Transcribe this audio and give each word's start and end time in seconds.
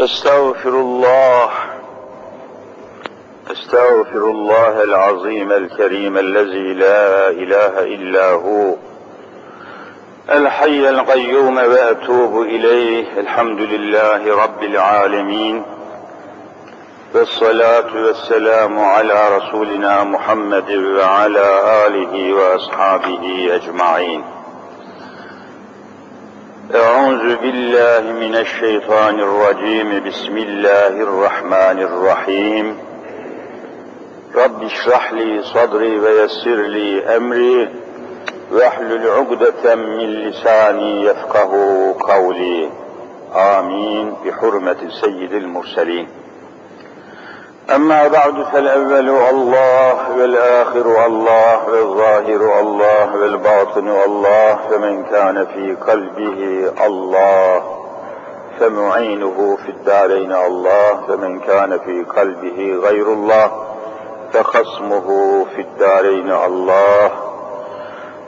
أستغفر 0.00 0.68
الله 0.68 1.50
أستغفر 3.50 4.30
الله 4.30 4.82
العظيم 4.82 5.52
الكريم 5.52 6.18
الذي 6.18 6.74
لا 6.74 7.28
إله 7.30 7.82
إلا 7.94 8.30
هو 8.30 8.74
الحي 10.30 10.88
القيوم 10.88 11.56
وأتوب 11.56 12.42
إليه 12.42 13.20
الحمد 13.20 13.60
لله 13.60 14.42
رب 14.42 14.62
العالمين 14.62 15.62
والصلاة 17.14 18.04
والسلام 18.06 18.78
على 18.78 19.36
رسولنا 19.36 20.04
محمد 20.04 20.70
وعلى 20.70 21.46
آله 21.86 22.34
وأصحابه 22.34 23.48
أجمعين. 23.54 24.24
أعوذ 26.74 27.36
بالله 27.36 28.12
من 28.12 28.34
الشيطان 28.34 29.20
الرجيم. 29.20 30.04
بسم 30.08 30.36
الله 30.36 30.86
الرحمن 30.86 31.82
الرحيم. 31.82 32.78
رب 34.34 34.62
اشرح 34.62 35.12
لي 35.12 35.42
صدري 35.42 36.00
ويسر 36.00 36.54
لي 36.54 37.16
أمري. 37.16 37.68
واحلل 38.52 39.08
عقدة 39.10 39.74
من 39.74 39.98
لساني 39.98 41.04
يفقه 41.04 41.52
قولي. 42.00 42.70
آمين. 43.34 44.14
بحرمة 44.24 44.88
سيد 45.00 45.32
المرسلين. 45.32 46.08
أما 47.74 48.08
بعد 48.08 48.42
فالأول 48.52 49.08
الله 49.08 50.16
والآخر 50.18 51.06
الله 51.06 51.68
والظاهر 51.68 52.60
الله 52.60 53.16
والباطن 53.16 53.88
الله 53.88 54.58
فمن 54.70 55.04
كان 55.04 55.46
في 55.46 55.74
قلبه 55.74 56.70
الله 56.86 57.62
فمعينه 58.60 59.56
في 59.56 59.68
الدارين 59.68 60.32
الله 60.32 61.06
فمن 61.08 61.40
كان 61.40 61.78
في 61.78 62.04
قلبه 62.16 62.80
غير 62.88 63.12
الله 63.12 63.50
فخصمه 64.32 65.08
في 65.54 65.60
الدارين 65.60 66.32
الله. 66.32 67.10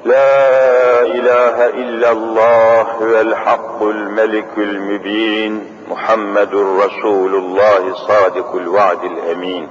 لا 0.05 1.03
إله 1.03 1.67
إلا 1.69 2.13
الله 2.13 2.83
هو 2.83 3.21
الحق 3.21 3.83
الملك 3.83 4.59
المبين. 4.59 5.72
محمد 5.90 6.54
رسول 6.56 7.36
الله 7.36 7.94
صادق 8.08 8.56
الوعد 8.56 9.04
الأمين 9.04 9.68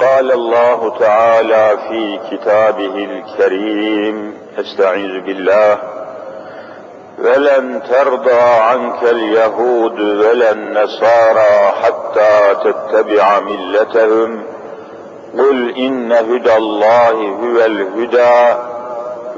قال 0.00 0.32
الله 0.32 0.98
تعالى 0.98 1.78
في 1.88 2.20
كتابه 2.30 2.94
الكريم 3.04 4.34
استعيذ 4.58 5.20
بالله 5.20 5.78
ولن 7.18 7.82
ترضى 7.90 8.40
عنك 8.40 9.02
اليهود 9.02 10.00
ولا 10.00 10.52
النصارى 10.52 11.72
حتى 11.82 12.54
تتبع 12.64 13.40
ملتهم 13.40 14.42
قل 15.38 15.74
إن 15.76 16.12
هدى 16.12 16.56
الله 16.56 17.10
هو 17.12 17.64
الهدى 17.64 18.67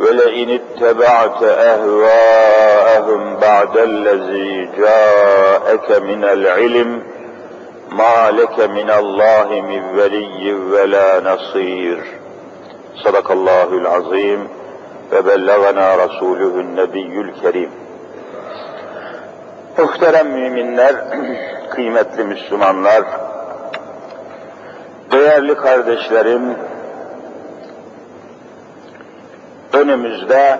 ولئن 0.00 0.60
اتبعت 0.60 1.42
أهواءهم 1.42 3.36
بعد 3.36 3.76
الذي 3.76 4.68
جاءك 4.78 6.02
من 6.02 6.24
العلم 6.24 7.02
ما 7.90 8.30
لك 8.30 8.60
من 8.60 8.90
الله 8.90 9.60
من 9.60 9.98
ولي 9.98 10.54
ولا 10.54 11.20
نصير 11.20 12.04
صدق 13.04 13.30
الله 13.30 13.68
العظيم 13.68 14.48
وبلغنا 15.12 15.94
رسوله 15.94 16.60
النبي 16.60 17.20
الكريم 17.20 17.70
Muhterem 19.78 20.28
müminler, 20.28 20.94
kıymetli 21.70 22.24
Müslümanlar, 22.24 23.04
değerli 25.12 25.54
kardeşlerim, 25.54 26.42
önümüzde 29.73 30.59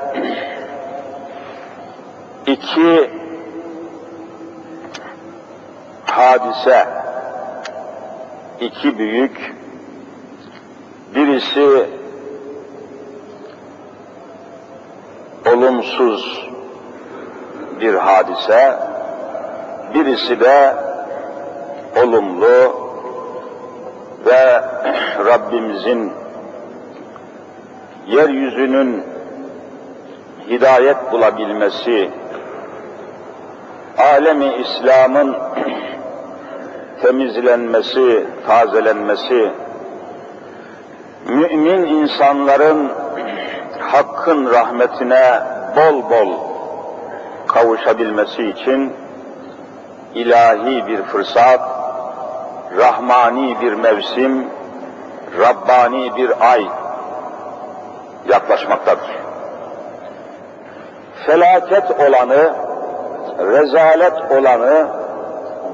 iki 2.45 3.11
hadise, 6.05 6.87
iki 8.59 8.97
büyük, 8.97 9.55
birisi 11.15 11.85
olumsuz 15.53 16.49
bir 17.81 17.93
hadise, 17.93 18.79
birisi 19.93 20.39
de 20.39 20.75
olumlu 22.03 22.81
ve 24.25 24.61
Rabbimizin 25.25 26.20
yeryüzünün 28.07 29.03
hidayet 30.49 31.11
bulabilmesi, 31.11 32.09
alemi 33.97 34.55
İslam'ın 34.55 35.37
temizlenmesi, 37.01 38.25
tazelenmesi, 38.47 39.51
mümin 41.27 41.83
insanların 41.83 42.91
hakkın 43.79 44.51
rahmetine 44.51 45.41
bol 45.75 46.09
bol 46.09 46.33
kavuşabilmesi 47.47 48.43
için 48.49 48.93
ilahi 50.15 50.87
bir 50.87 51.01
fırsat, 51.03 51.61
rahmani 52.77 53.61
bir 53.61 53.73
mevsim, 53.73 54.45
Rabbani 55.39 56.15
bir 56.15 56.51
ay 56.51 56.67
yaklaşmaktadır. 58.29 59.09
Felaket 61.25 61.91
olanı, 61.91 62.53
rezalet 63.39 64.31
olanı, 64.31 64.87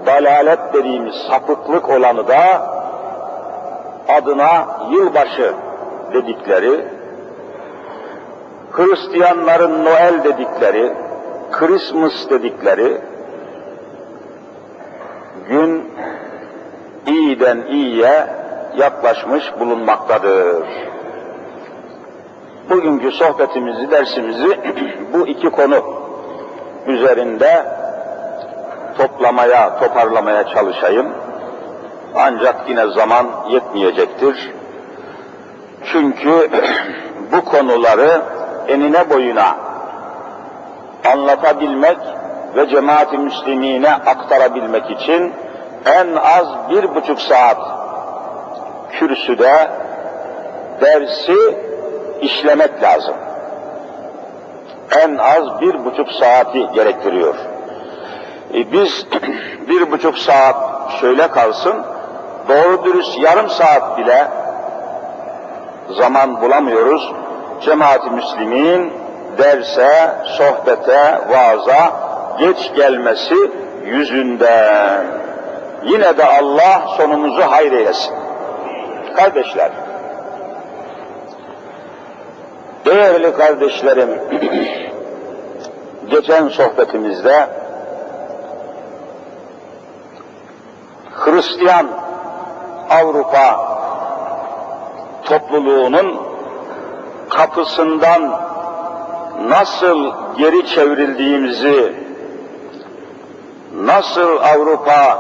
dalalet 0.06 0.74
dediğimiz 0.74 1.16
sapıklık 1.16 1.90
olanı 1.90 2.28
da 2.28 2.72
adına 4.08 4.68
yılbaşı 4.92 5.54
dedikleri, 6.14 6.86
Hristiyanların 8.72 9.86
Noel 9.86 10.24
dedikleri, 10.24 10.94
Christmas 11.52 12.30
dedikleri 12.30 13.02
gün 15.50 15.94
iyiden 17.08 17.62
iyiye 17.70 18.28
yaklaşmış 18.78 19.44
bulunmaktadır. 19.60 20.68
Bugünkü 22.70 23.12
sohbetimizi, 23.12 23.92
dersimizi 23.92 24.60
bu 25.14 25.28
iki 25.28 25.50
konu 25.50 25.84
üzerinde 26.88 27.66
toplamaya, 28.98 29.80
toparlamaya 29.80 30.48
çalışayım. 30.48 31.08
Ancak 32.16 32.70
yine 32.70 32.88
zaman 32.88 33.28
yetmeyecektir. 33.50 34.52
Çünkü 35.92 36.30
bu 37.32 37.46
konuları 37.46 38.22
enine 38.68 39.10
boyuna 39.10 39.56
anlatabilmek 41.14 41.98
ve 42.56 42.70
cemaat-i 42.70 43.18
müslimine 43.18 43.94
aktarabilmek 43.94 44.92
için 44.92 45.34
en 45.86 46.08
az 46.16 46.48
bir 46.70 46.96
buçuk 46.96 47.22
saat 47.22 47.58
kürsüde 48.92 49.68
dersi 50.82 51.67
işlemek 52.22 52.84
lazım. 52.84 53.16
En 55.04 55.18
az 55.18 55.62
bir 55.62 55.86
buçuk 55.86 56.12
saati 56.12 56.68
gerektiriyor. 56.74 57.36
E 58.54 58.72
biz 58.72 59.08
bir 59.70 59.92
buçuk 59.92 60.18
saat 60.18 60.56
şöyle 61.02 61.28
kalsın, 61.28 61.76
doğru 62.50 62.84
dürüst 62.84 63.20
yarım 63.20 63.50
saat 63.50 63.98
bile 63.98 64.28
zaman 65.90 66.42
bulamıyoruz. 66.42 67.14
Cemaat-i 67.62 68.10
Müslimin 68.10 68.94
derse, 69.38 70.12
sohbete, 70.26 71.20
vaaza 71.30 71.92
geç 72.40 72.74
gelmesi 72.76 73.36
yüzünden. 73.86 75.06
Yine 75.84 76.18
de 76.18 76.26
Allah 76.26 76.82
sonumuzu 76.98 77.42
hayır 77.42 77.72
eylesin. 77.72 78.14
Kardeşler, 79.16 79.72
değerli 82.98 83.34
kardeşlerim, 83.34 84.10
geçen 86.10 86.48
sohbetimizde 86.48 87.48
Hristiyan 91.12 91.88
Avrupa 92.90 93.68
topluluğunun 95.26 96.22
kapısından 97.30 98.42
nasıl 99.48 100.12
geri 100.38 100.68
çevrildiğimizi, 100.68 101.94
nasıl 103.76 104.38
Avrupa 104.38 105.20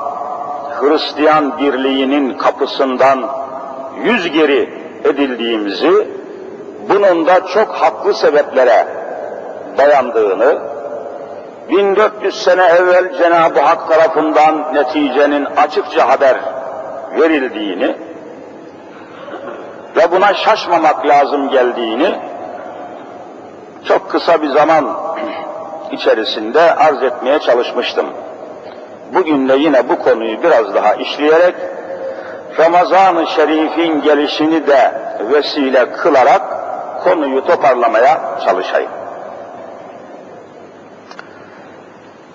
Hristiyan 0.79 1.57
birliğinin 1.59 2.37
kapısından 2.37 3.29
yüz 4.03 4.31
geri 4.31 4.69
edildiğimizi, 5.03 6.07
bunun 6.89 7.27
da 7.27 7.47
çok 7.47 7.75
haklı 7.75 8.13
sebeplere 8.13 8.87
dayandığını, 9.77 10.59
1400 11.69 12.43
sene 12.43 12.63
evvel 12.63 13.17
Cenab-ı 13.17 13.59
Hak 13.59 13.89
tarafından 13.89 14.73
neticenin 14.73 15.45
açıkça 15.45 16.09
haber 16.09 16.37
verildiğini 17.19 17.95
ve 19.95 20.11
buna 20.11 20.33
şaşmamak 20.33 21.05
lazım 21.05 21.49
geldiğini 21.49 22.15
çok 23.87 24.11
kısa 24.11 24.41
bir 24.41 24.49
zaman 24.49 24.97
içerisinde 25.91 26.75
arz 26.75 27.03
etmeye 27.03 27.39
çalışmıştım. 27.39 28.05
Bugün 29.13 29.49
de 29.49 29.55
yine 29.55 29.89
bu 29.89 29.99
konuyu 29.99 30.43
biraz 30.43 30.75
daha 30.75 30.93
işleyerek 30.93 31.55
Ramazan-ı 32.59 33.27
Şerif'in 33.27 34.01
gelişini 34.01 34.67
de 34.67 34.91
vesile 35.31 35.91
kılarak 35.91 36.41
konuyu 37.03 37.45
toparlamaya 37.45 38.21
çalışayım. 38.45 38.91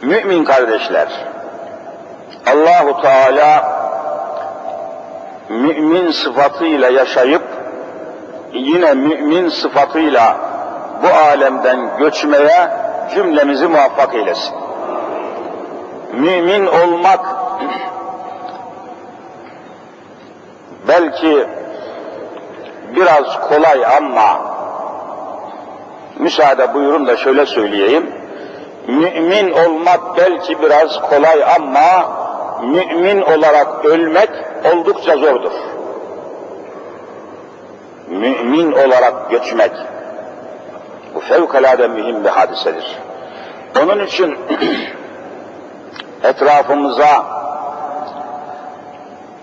Mümin 0.03 0.44
kardeşler, 0.44 1.09
Allahu 2.47 3.03
Teala 3.03 3.82
mümin 5.49 6.11
sıfatıyla 6.11 6.88
yaşayıp 6.88 7.43
yine 8.53 8.94
mümin 8.94 9.49
sıfatıyla 9.49 10.37
bu 11.03 11.08
alemden 11.08 11.99
göçmeye 11.99 12.70
cümlemizi 13.15 13.67
muvaffak 13.67 14.15
eylesin. 14.15 14.55
Mümin 16.12 16.67
olmak 16.67 17.20
belki 20.88 21.47
biraz 22.97 23.41
kolay 23.49 23.87
ama 23.97 24.51
müsaade 26.22 26.74
buyurun 26.74 27.06
da 27.06 27.16
şöyle 27.16 27.46
söyleyeyim. 27.46 28.10
Mümin 28.86 29.50
olmak 29.50 30.16
belki 30.16 30.62
biraz 30.62 31.00
kolay 31.00 31.44
ama 31.56 32.12
mümin 32.62 33.22
olarak 33.22 33.84
ölmek 33.84 34.30
oldukça 34.72 35.16
zordur. 35.16 35.52
Mümin 38.08 38.72
olarak 38.72 39.30
göçmek 39.30 39.72
bu 41.14 41.20
fevkalade 41.20 41.88
mühim 41.88 42.24
bir 42.24 42.28
hadisedir. 42.28 42.98
Onun 43.82 44.06
için 44.06 44.38
etrafımıza, 46.22 47.26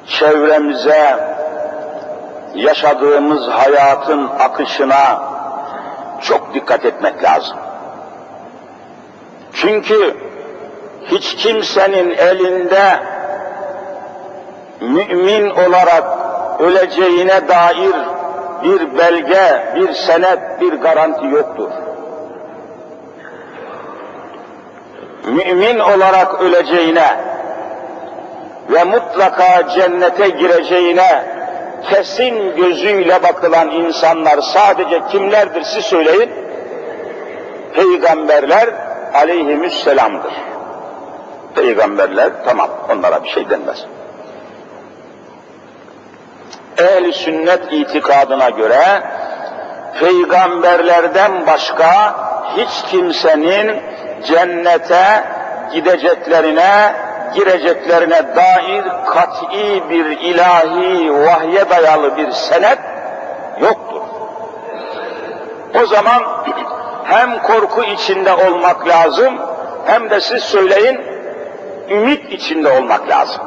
çevremize, 0.08 1.20
yaşadığımız 2.56 3.48
hayatın 3.48 4.30
akışına 4.40 5.22
çok 6.22 6.54
dikkat 6.54 6.86
etmek 6.86 7.24
lazım. 7.24 7.58
Çünkü 9.54 10.18
hiç 11.06 11.36
kimsenin 11.36 12.10
elinde 12.10 13.00
mümin 14.82 15.50
olarak 15.50 16.04
öleceğine 16.60 17.48
dair 17.48 17.96
bir 18.64 18.98
belge, 18.98 19.74
bir 19.76 19.94
senet, 19.94 20.62
bir 20.62 20.74
garanti 20.74 21.26
yoktur. 21.26 21.70
Mümin 25.26 25.80
olarak 25.80 26.42
öleceğine 26.42 27.18
ve 28.70 28.84
mutlaka 28.84 29.70
cennete 29.70 30.30
gireceğine 30.30 31.39
kesin 31.90 32.56
gözüyle 32.56 33.24
bakılan 33.24 33.72
insanlar 33.72 34.42
sadece 34.42 35.02
kimlerdir 35.12 35.64
siz 35.64 35.86
söyleyin? 35.86 36.32
Peygamberler 37.76 38.70
aleyhisselamdır. 39.14 40.34
Peygamberler 41.56 42.30
tamam 42.46 42.70
onlara 42.90 43.24
bir 43.24 43.30
şey 43.30 43.50
denmez. 43.50 43.86
Ehli 46.78 47.14
sünnet 47.14 47.62
itikadına 47.72 48.50
göre 48.50 49.04
peygamberlerden 50.00 51.48
başka 51.48 52.16
hiç 52.58 52.92
kimsenin 52.92 53.82
cennete 54.28 55.24
gideceklerine, 55.74 56.94
gireceklerine 57.34 58.36
dair 58.36 58.84
kat'i 59.06 59.90
bir 59.90 60.06
ilahi 60.06 61.14
vahye 61.14 61.70
dayalı 61.70 62.18
bir 62.18 62.32
senet 62.32 62.80
yoktur. 63.62 64.02
O 65.84 65.86
zaman 65.86 66.24
hem 67.04 67.42
korku 67.42 67.84
içinde 67.84 68.34
olmak 68.34 68.88
lazım, 68.88 69.34
hem 69.86 70.10
de 70.10 70.22
siz 70.22 70.44
söyleyin, 70.44 71.02
ümit 71.90 72.32
içinde 72.32 72.72
olmak 72.72 73.10
lazım. 73.10 73.42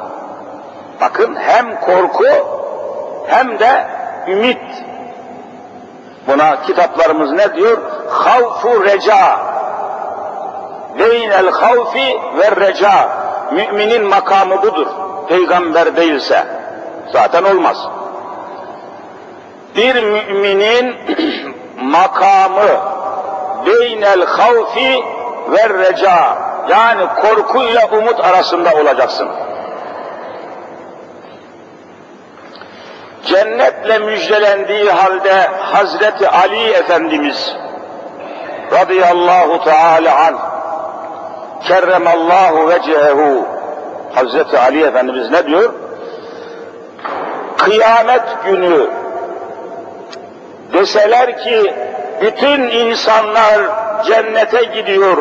Bakın 1.00 1.36
hem 1.36 1.80
korku 1.80 2.24
hem 3.26 3.58
de 3.58 3.86
ümit. 4.28 4.62
Buna 6.26 6.62
kitaplarımız 6.62 7.32
ne 7.32 7.54
diyor? 7.54 7.78
Havfu 8.10 8.84
reca. 8.84 9.38
Beynel 10.98 11.50
havfi 11.50 12.20
ve 12.38 12.66
reca. 12.66 13.21
Müminin 13.54 14.04
makamı 14.04 14.62
budur. 14.62 14.86
Peygamber 15.28 15.96
değilse. 15.96 16.46
Zaten 17.12 17.44
olmaz. 17.44 17.88
Bir 19.76 20.02
müminin 20.02 20.96
makamı 21.82 22.68
beynel 23.66 24.26
havfi 24.26 25.04
ve 25.48 25.68
reca 25.68 26.38
yani 26.68 27.06
korkuyla 27.22 27.88
umut 27.92 28.20
arasında 28.20 28.70
olacaksın. 28.74 29.28
cennetle 33.32 33.98
müjdelendiği 33.98 34.90
halde 34.90 35.46
Hazreti 35.46 36.28
Ali 36.28 36.70
Efendimiz 36.70 37.56
radıyallahu 38.72 39.64
teala 39.64 40.26
an 40.26 40.38
kerremallahu 41.64 42.68
vecehehu 42.68 43.46
Hazreti 44.14 44.58
Ali 44.58 44.84
Efendimiz 44.84 45.30
ne 45.30 45.46
diyor? 45.46 45.72
Kıyamet 47.56 48.22
günü 48.44 48.90
deseler 50.72 51.38
ki 51.38 51.74
bütün 52.20 52.60
insanlar 52.62 53.60
cennete 54.06 54.64
gidiyor, 54.64 55.16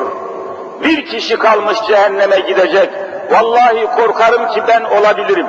bir 0.84 1.06
kişi 1.06 1.38
kalmış 1.38 1.78
cehenneme 1.88 2.40
gidecek. 2.40 2.90
Vallahi 3.32 3.88
korkarım 3.96 4.48
ki 4.48 4.64
ben 4.68 4.84
olabilirim. 4.84 5.48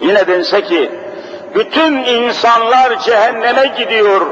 Yine 0.00 0.26
dense 0.26 0.62
ki, 0.62 0.90
bütün 1.54 1.94
insanlar 1.94 2.98
cehenneme 2.98 3.66
gidiyor, 3.66 4.26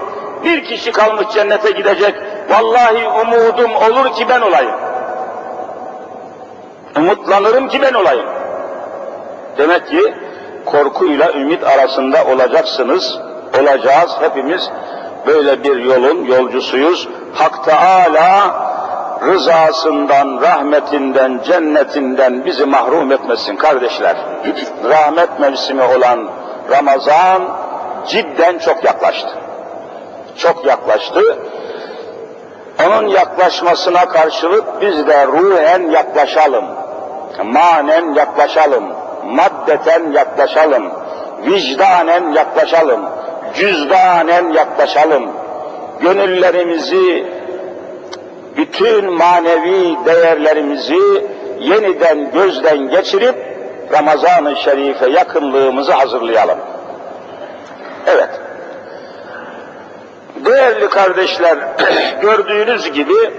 bir 0.44 0.64
kişi 0.64 0.92
kalmış 0.92 1.26
cennete 1.34 1.70
gidecek, 1.70 2.14
vallahi 2.50 3.08
umudum 3.08 3.74
olur 3.76 4.12
ki 4.12 4.28
ben 4.28 4.40
olayım. 4.40 4.74
Umutlanırım 6.96 7.68
ki 7.68 7.82
ben 7.82 7.94
olayım. 7.94 8.26
Demek 9.58 9.88
ki 9.88 10.14
korkuyla 10.66 11.32
ümit 11.32 11.64
arasında 11.64 12.24
olacaksınız, 12.24 13.18
olacağız 13.60 14.16
hepimiz. 14.20 14.70
Böyle 15.26 15.64
bir 15.64 15.76
yolun 15.76 16.24
yolcusuyuz. 16.24 17.08
Hak 17.34 17.64
Teala 17.64 18.56
rızasından, 19.22 20.40
rahmetinden, 20.42 21.40
cennetinden 21.44 22.44
bizi 22.44 22.64
mahrum 22.64 23.12
etmesin 23.12 23.56
kardeşler. 23.56 24.16
Rahmet 24.84 25.40
mevsimi 25.40 25.82
olan 25.82 26.28
Ramazan 26.70 27.42
cidden 28.06 28.58
çok 28.58 28.84
yaklaştı. 28.84 29.28
Çok 30.36 30.66
yaklaştı. 30.66 31.38
Onun 32.84 33.08
yaklaşmasına 33.08 34.08
karşılık 34.08 34.80
biz 34.80 35.06
de 35.06 35.26
ruhen 35.26 35.90
yaklaşalım. 35.90 36.64
Manen 37.44 38.14
yaklaşalım. 38.14 38.84
Maddeten 39.24 40.12
yaklaşalım. 40.12 40.92
Vicdanen 41.46 42.32
yaklaşalım. 42.32 43.00
Cüzdanen 43.54 44.52
yaklaşalım. 44.52 45.30
Gönüllerimizi 46.00 47.26
bütün 48.56 49.12
manevi 49.12 49.96
değerlerimizi 50.06 51.00
yeniden 51.60 52.30
gözden 52.30 52.90
geçirip 52.90 53.34
Ramazan-ı 53.92 54.56
Şerif'e 54.56 55.10
yakınlığımızı 55.10 55.92
hazırlayalım. 55.92 56.58
Evet. 58.06 58.45
Değerli 60.44 60.88
kardeşler, 60.88 61.58
gördüğünüz 62.20 62.92
gibi 62.92 63.32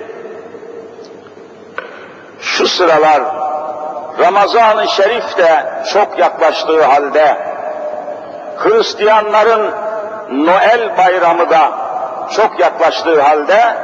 şu 2.42 2.68
sıralar 2.68 3.22
Ramazan-ı 4.20 4.88
Şerif 4.88 5.38
de 5.38 5.66
çok 5.94 6.20
yaklaştığı 6.20 6.86
halde 6.86 7.38
Hristiyanların 8.58 9.72
Noel 10.32 10.98
bayramı 10.98 11.50
da 11.50 11.72
çok 12.36 12.60
yaklaştığı 12.60 13.22
halde 13.22 13.78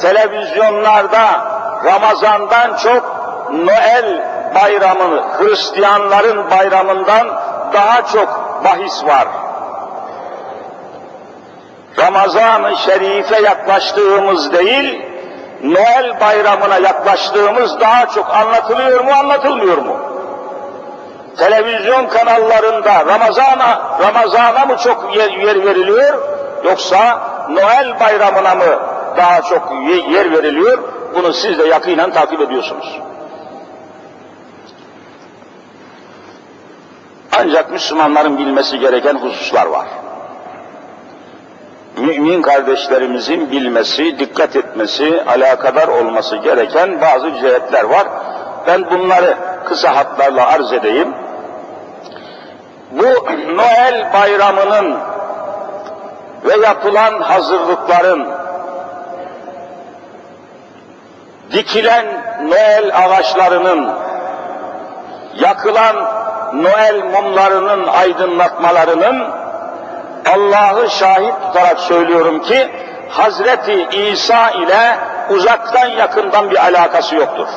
televizyonlarda 0.00 1.44
Ramazan'dan 1.84 2.76
çok 2.76 3.22
Noel 3.52 4.24
bayramını, 4.54 5.22
Hristiyanların 5.38 6.50
bayramından 6.50 7.26
daha 7.72 8.06
çok 8.06 8.60
bahis 8.64 9.04
var. 9.04 9.28
Ramazan-ı 11.98 12.76
Şerif'e 12.76 13.42
yaklaştığımız 13.42 14.52
değil, 14.52 15.02
Noel 15.62 16.20
bayramına 16.20 16.78
yaklaştığımız 16.78 17.80
daha 17.80 18.06
çok 18.06 18.30
anlatılıyor 18.34 19.04
mu, 19.04 19.10
anlatılmıyor 19.10 19.78
mu? 19.78 19.96
Televizyon 21.36 22.06
kanallarında 22.06 23.06
Ramazan'a 23.06 23.98
Ramazan'a 24.00 24.66
mı 24.66 24.76
çok 24.76 25.16
yer, 25.16 25.30
yer 25.30 25.66
veriliyor 25.66 26.18
yoksa 26.64 27.20
Noel 27.50 28.00
bayramına 28.00 28.54
mı 28.54 28.78
daha 29.16 29.42
çok 29.42 29.72
yer 30.08 30.32
veriliyor? 30.32 30.78
Bunu 31.14 31.32
siz 31.32 31.58
de 31.58 31.66
yakinen 31.66 32.12
takip 32.12 32.40
ediyorsunuz. 32.40 33.00
Ancak 37.38 37.70
Müslümanların 37.70 38.38
bilmesi 38.38 38.78
gereken 38.78 39.14
hususlar 39.14 39.66
var. 39.66 39.86
Mümin 41.96 42.42
kardeşlerimizin 42.42 43.50
bilmesi, 43.50 44.18
dikkat 44.18 44.56
etmesi, 44.56 45.22
alakadar 45.26 45.88
olması 45.88 46.36
gereken 46.36 47.00
bazı 47.00 47.32
cihetler 47.34 47.84
var. 47.84 48.06
Ben 48.66 48.90
bunları 48.90 49.36
kısa 49.64 49.96
hatlarla 49.96 50.46
arz 50.46 50.72
edeyim. 50.72 51.14
Bu 52.90 53.04
Noel 53.56 54.12
bayramının 54.12 54.98
ve 56.44 56.66
yapılan 56.66 57.20
hazırlıkların 57.20 58.28
dikilen 61.52 62.06
Noel 62.42 62.90
ağaçlarının 62.94 63.90
yakılan 65.34 65.96
Noel 66.52 67.04
mumlarının 67.04 67.86
aydınlatmalarının 67.86 69.41
Allah'ı 70.26 70.90
şahit 70.90 71.34
tutarak 71.42 71.80
söylüyorum 71.80 72.42
ki 72.42 72.70
Hazreti 73.08 73.86
İsa 73.92 74.50
ile 74.50 74.96
uzaktan 75.30 75.86
yakından 75.86 76.50
bir 76.50 76.64
alakası 76.64 77.16
yoktur. 77.16 77.48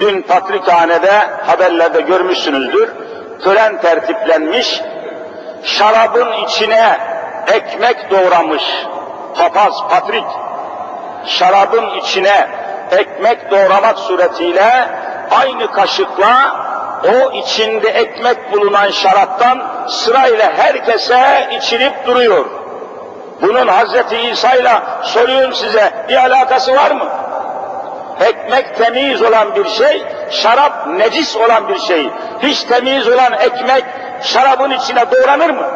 Dün 0.00 0.22
Patrikhane'de 0.22 1.12
haberlerde 1.46 2.00
görmüşsünüzdür. 2.00 2.90
Tören 3.44 3.80
tertiplenmiş, 3.80 4.80
şarabın 5.64 6.32
içine 6.32 6.98
ekmek 7.46 8.10
doğramış 8.10 8.62
papaz 9.36 9.74
Patrik, 9.90 10.24
şarabın 11.26 11.90
içine 11.90 12.48
ekmek 12.90 13.50
doğramak 13.50 13.98
suretiyle 13.98 14.88
aynı 15.30 15.72
kaşıkla 15.72 16.56
o 17.04 17.32
içinde 17.32 17.88
ekmek 17.88 18.52
bulunan 18.52 18.90
şaraptan 18.90 19.62
sırayla 19.88 20.52
herkese 20.56 21.48
içirip 21.58 22.06
duruyor. 22.06 22.46
Bunun 23.42 23.68
Hazreti 23.68 24.16
İsa 24.16 24.54
ile 24.54 24.72
soruyorum 25.02 25.52
size 25.54 25.92
bir 26.08 26.16
alakası 26.16 26.76
var 26.76 26.90
mı? 26.90 27.08
Ekmek 28.20 28.76
temiz 28.76 29.22
olan 29.22 29.56
bir 29.56 29.68
şey, 29.68 30.04
şarap 30.30 30.86
necis 30.86 31.36
olan 31.36 31.68
bir 31.68 31.78
şey. 31.78 32.10
Hiç 32.42 32.64
temiz 32.64 33.08
olan 33.08 33.32
ekmek 33.32 33.84
şarabın 34.22 34.70
içine 34.70 35.10
doğranır 35.10 35.50
mı? 35.50 35.66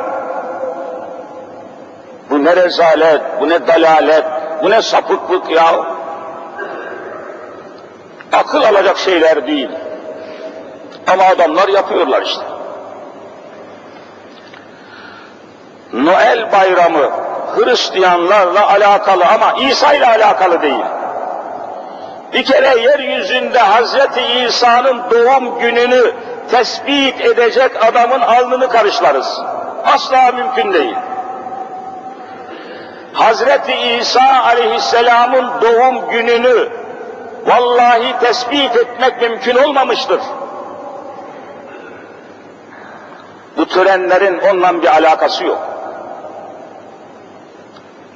Bu 2.30 2.44
ne 2.44 2.56
rezalet, 2.56 3.20
bu 3.40 3.48
ne 3.48 3.66
dalalet, 3.66 4.24
bu 4.62 4.70
ne 4.70 4.82
sapıklık 4.82 5.50
ya. 5.50 5.74
Akıl 8.32 8.62
alacak 8.62 8.98
şeyler 8.98 9.46
değil. 9.46 9.70
Ama 11.06 11.24
adamlar 11.24 11.68
yapıyorlar 11.68 12.22
işte. 12.22 12.42
Noel 15.92 16.52
bayramı 16.52 17.10
Hristiyanlarla 17.56 18.70
alakalı 18.70 19.24
ama 19.24 19.52
İsa 19.52 19.94
ile 19.94 20.06
alakalı 20.06 20.62
değil. 20.62 20.84
Bir 22.32 22.44
kere 22.44 22.80
yeryüzünde 22.80 23.58
Hazreti 23.58 24.22
İsa'nın 24.22 25.02
doğum 25.10 25.58
gününü 25.58 26.12
tespit 26.50 27.20
edecek 27.20 27.84
adamın 27.84 28.20
alnını 28.20 28.68
karışlarız. 28.68 29.40
Asla 29.84 30.32
mümkün 30.32 30.72
değil. 30.72 30.96
Hazreti 33.12 33.72
İsa 33.72 34.42
aleyhisselamın 34.44 35.50
doğum 35.60 36.10
gününü 36.10 36.68
vallahi 37.46 38.18
tespit 38.20 38.76
etmek 38.76 39.22
mümkün 39.22 39.56
olmamıştır. 39.56 40.20
Bu 43.56 43.68
törenlerin 43.68 44.38
onunla 44.38 44.82
bir 44.82 44.88
alakası 44.88 45.44
yok. 45.44 45.58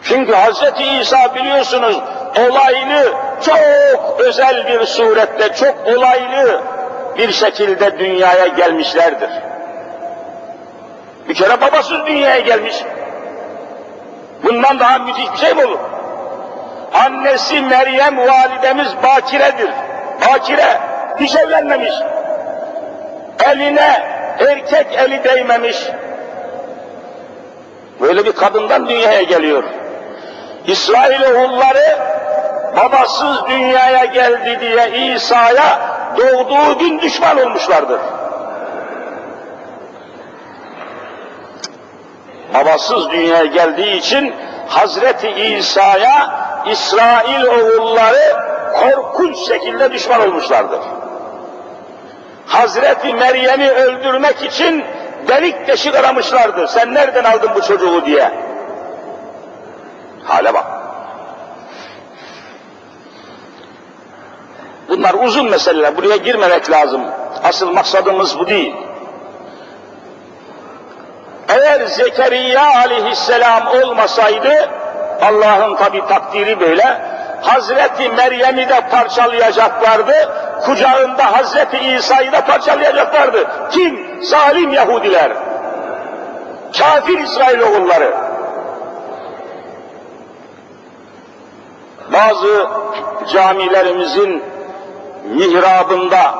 Çünkü 0.03 0.35
Hazreti 0.35 0.85
İsa 0.85 1.35
biliyorsunuz 1.35 2.01
olaylı, 2.39 3.13
çok 3.47 3.59
özel 4.19 4.67
bir 4.67 4.87
surette, 4.87 5.55
çok 5.55 5.75
olaylı 5.87 6.63
bir 7.19 7.33
şekilde 7.33 7.99
dünyaya 7.99 8.47
gelmişlerdir. 8.47 9.31
Bir 11.29 11.35
kere 11.35 11.61
babasız 11.61 12.07
dünyaya 12.07 12.41
gelmiş. 12.41 12.77
Bundan 14.45 14.79
daha 14.79 14.99
müthiş 14.99 15.33
bir 15.33 15.39
şey 15.39 15.55
mi 15.55 15.65
olur? 15.65 15.79
Annesi 16.95 17.61
Meryem 17.61 18.19
validemiz 18.19 18.89
bakiredir. 19.03 19.71
Bakire, 20.21 20.79
hiç 21.21 21.37
evlenmemiş. 21.37 21.95
Eline 23.45 24.20
erkek 24.39 24.87
eli 24.99 25.25
değmemiş. 25.25 25.77
Böyle 28.01 28.25
bir 28.25 28.33
kadından 28.33 28.89
dünyaya 28.89 29.23
geliyor. 29.23 29.65
İsrail 30.67 31.23
oğulları 31.23 31.99
babasız 32.77 33.47
dünyaya 33.49 34.05
geldi 34.05 34.59
diye 34.61 35.15
İsa'ya 35.15 35.81
doğduğu 36.17 36.79
gün 36.79 37.01
düşman 37.01 37.39
olmuşlardır. 37.39 38.01
babasız 42.55 43.11
dünyaya 43.11 43.45
geldiği 43.45 43.97
için 43.97 44.35
Hazreti 44.69 45.29
İsa'ya 45.29 46.41
İsrail 46.67 47.45
oğulları 47.45 48.37
korkunç 48.75 49.37
şekilde 49.49 49.93
düşman 49.93 50.21
olmuşlardır. 50.21 50.81
Hazreti 52.51 53.15
Meryem'i 53.15 53.71
öldürmek 53.71 54.43
için 54.43 54.85
delik 55.29 55.69
deşik 55.69 55.95
aramışlardı. 55.95 56.69
Sen 56.69 56.95
nereden 56.95 57.25
aldın 57.25 57.51
bu 57.55 57.63
çocuğu 57.63 58.07
diye. 58.07 58.31
Hale 60.25 60.55
bak. 60.55 60.67
Bunlar 64.89 65.15
uzun 65.15 65.51
meseleler. 65.51 65.97
Buraya 65.97 66.17
girmemek 66.17 66.71
lazım. 66.71 67.03
Asıl 67.45 67.73
maksadımız 67.73 68.39
bu 68.39 68.47
değil. 68.47 68.75
Eğer 71.49 71.87
Zekeriya 71.87 72.67
aleyhisselam 72.77 73.67
olmasaydı, 73.67 74.71
Allah'ın 75.23 75.77
tabi 75.77 76.07
takdiri 76.07 76.61
böyle, 76.61 77.01
Hazreti 77.43 78.09
Meryem'i 78.09 78.69
de 78.69 78.81
parçalayacaklardı, 78.91 80.15
kucağında 80.65 81.33
Hazreti 81.33 81.79
İsa'yı 81.79 82.33
da 82.33 82.45
parçalayacaklardı. 82.45 83.47
Kim? 83.71 84.23
Zalim 84.23 84.73
Yahudiler. 84.73 85.33
Kafir 86.79 87.19
İsrailoğulları. 87.19 88.15
Bazı 92.13 92.67
camilerimizin 93.33 94.43
mihrabında, 95.25 96.35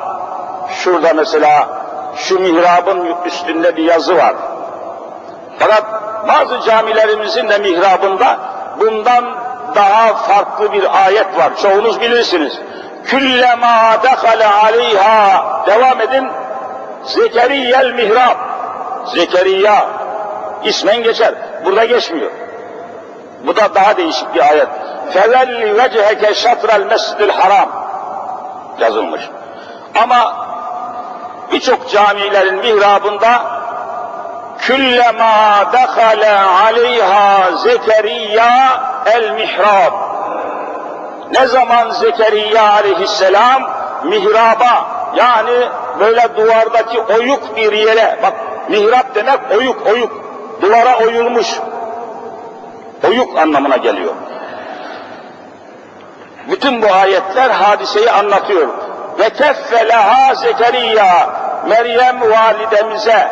şurada 0.69 1.13
mesela 1.13 1.69
şu 2.15 2.39
mihrabın 2.39 3.15
üstünde 3.25 3.77
bir 3.77 3.83
yazı 3.83 4.17
var. 4.17 4.33
Fakat 5.59 5.83
bazı 6.27 6.61
camilerimizin 6.61 7.49
de 7.49 7.57
mihrabında 7.57 8.39
bundan 8.79 9.40
daha 9.75 10.13
farklı 10.13 10.73
bir 10.73 11.05
ayet 11.05 11.37
var. 11.37 11.51
Çoğunuz 11.61 12.01
bilirsiniz. 12.01 12.59
Küllema 13.05 14.03
dekale 14.03 14.47
aleyha 14.47 15.45
devam 15.67 16.01
edin. 16.01 16.27
Zekeriyel 17.03 17.93
mihrab. 17.93 18.35
Zekeriya 19.05 19.87
ismen 20.63 21.03
geçer. 21.03 21.33
Burada 21.65 21.85
geçmiyor. 21.85 22.31
Bu 23.45 23.55
da 23.55 23.75
daha 23.75 23.97
değişik 23.97 24.35
bir 24.35 24.49
ayet. 24.49 24.67
fevelli 25.13 25.77
vecheke 25.77 26.35
şatrel 26.35 26.85
mescidil 26.85 27.29
haram 27.29 27.69
yazılmış. 28.79 29.21
Ama 30.03 30.47
birçok 31.51 31.89
camilerin 31.89 32.55
mihrabında 32.55 33.60
küllema 34.61 35.65
dehale 35.73 36.39
aleyha 36.39 37.51
Zekeriya 37.57 38.81
el 39.05 39.31
mihrab 39.31 39.93
ne 41.31 41.47
zaman 41.47 41.89
Zekeriya 41.91 42.71
aleyhisselam 42.73 43.61
mihraba 44.03 44.85
yani 45.15 45.67
böyle 45.99 46.35
duvardaki 46.37 47.01
oyuk 47.01 47.55
bir 47.55 47.71
yere 47.71 48.19
bak 48.23 48.33
mihrap 48.69 49.15
demek 49.15 49.39
oyuk 49.57 49.87
oyuk 49.87 50.11
duvara 50.61 50.97
oyulmuş 50.97 51.47
oyuk 53.07 53.37
anlamına 53.37 53.77
geliyor. 53.77 54.13
Bütün 56.51 56.81
bu 56.81 56.93
ayetler 56.93 57.49
hadiseyi 57.49 58.11
anlatıyor. 58.11 58.67
Ve 59.19 59.29
keffeleha 59.29 60.35
Zekeriya 60.35 61.29
Meryem 61.67 62.21
validemize 62.21 63.27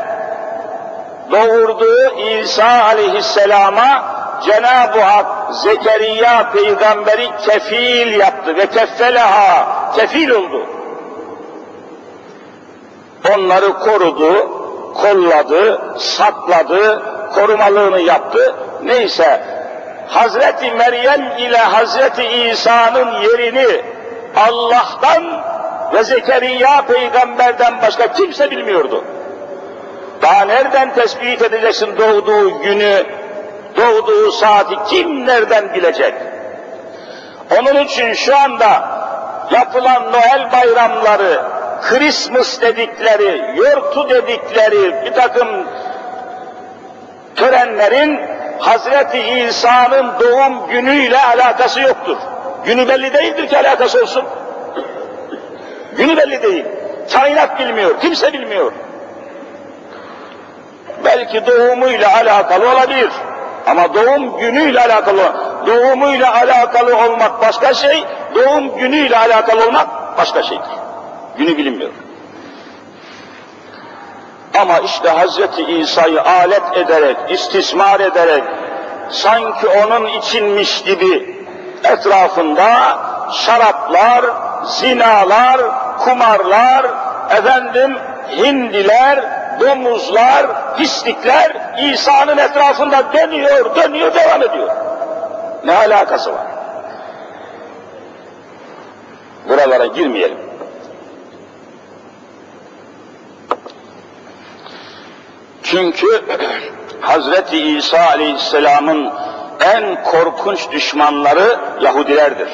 doğurduğu 1.31 2.19
İsa 2.19 2.83
aleyhisselama 2.83 4.03
Cenab-ı 4.45 5.01
Hak 5.01 5.55
Zekeriya 5.55 6.51
peygamberi 6.51 7.29
kefil 7.45 8.19
yaptı 8.19 8.57
ve 8.57 8.65
keffeleha 8.65 9.67
kefil 9.95 10.29
oldu. 10.29 10.65
Onları 13.35 13.73
korudu, 13.73 14.49
kolladı, 14.93 15.81
sakladı, 15.97 17.03
korumalığını 17.35 18.01
yaptı. 18.01 18.55
Neyse 18.83 19.43
Hazreti 20.07 20.71
Meryem 20.71 21.37
ile 21.37 21.57
Hazreti 21.57 22.23
İsa'nın 22.23 23.21
yerini 23.21 23.81
Allah'tan 24.35 25.43
ve 25.93 26.03
Zekeriya 26.03 26.85
peygamberden 26.85 27.81
başka 27.81 28.13
kimse 28.13 28.51
bilmiyordu. 28.51 29.03
Daha 30.21 30.45
nereden 30.45 30.93
tespit 30.93 31.41
edeceksin 31.41 31.97
doğduğu 31.97 32.61
günü, 32.61 33.05
doğduğu 33.77 34.31
saati 34.31 34.75
kim 34.87 35.27
nereden 35.27 35.73
bilecek? 35.73 36.13
Onun 37.59 37.75
için 37.75 38.13
şu 38.13 38.37
anda 38.37 38.99
yapılan 39.51 40.11
Noel 40.11 40.51
bayramları, 40.51 41.41
Christmas 41.81 42.61
dedikleri, 42.61 43.57
yortu 43.57 44.09
dedikleri 44.09 45.05
bir 45.05 45.13
takım 45.13 45.47
törenlerin 47.35 48.19
Hazreti 48.59 49.19
İsa'nın 49.19 50.19
doğum 50.19 50.67
günüyle 50.67 51.21
alakası 51.21 51.81
yoktur. 51.81 52.17
Günü 52.65 52.87
belli 52.87 53.13
değildir 53.13 53.47
ki 53.47 53.57
alakası 53.57 54.01
olsun. 54.01 54.23
Günü 55.97 56.17
belli 56.17 56.43
değil. 56.43 56.65
Kainat 57.13 57.59
bilmiyor, 57.59 57.99
kimse 57.99 58.33
bilmiyor. 58.33 58.71
Belki 61.05 61.45
doğumuyla 61.45 62.13
alakalı 62.13 62.69
olabilir. 62.71 63.11
Ama 63.67 63.93
doğum 63.93 64.37
günüyle 64.39 64.81
alakalı, 64.81 65.33
doğumuyla 65.67 66.33
alakalı 66.33 66.97
olmak 66.97 67.41
başka 67.41 67.73
şey, 67.73 68.03
doğum 68.35 68.77
günüyle 68.77 69.17
alakalı 69.17 69.65
olmak 69.67 69.87
başka 70.17 70.43
şeydir. 70.43 70.65
Günü 71.37 71.57
bilinmiyor. 71.57 71.91
Ama 74.61 74.79
işte 74.79 75.09
Hazreti 75.09 75.63
İsa'yı 75.63 76.21
alet 76.21 76.77
ederek, 76.77 77.17
istismar 77.29 77.99
ederek, 77.99 78.43
sanki 79.09 79.67
onun 79.67 80.05
içinmiş 80.05 80.83
gibi 80.83 81.39
etrafında 81.83 82.97
şaraplar, 83.33 84.25
zinalar, 84.63 85.61
kumarlar, 85.99 86.85
efendim 87.29 87.97
hindiler, 88.37 89.38
domuzlar, 89.59 90.75
pislikler 90.77 91.75
İsa'nın 91.93 92.37
etrafında 92.37 93.13
dönüyor, 93.13 93.75
dönüyor, 93.75 94.13
devam 94.13 94.41
ediyor. 94.43 94.69
Ne 95.65 95.75
alakası 95.75 96.33
var? 96.33 96.47
Buralara 99.49 99.85
girmeyelim. 99.85 100.37
Çünkü 105.63 106.07
Hazreti 107.01 107.57
İsa 107.57 107.99
Aleyhisselam'ın 107.99 109.11
en 109.75 110.03
korkunç 110.03 110.71
düşmanları 110.71 111.59
Yahudilerdir. 111.81 112.49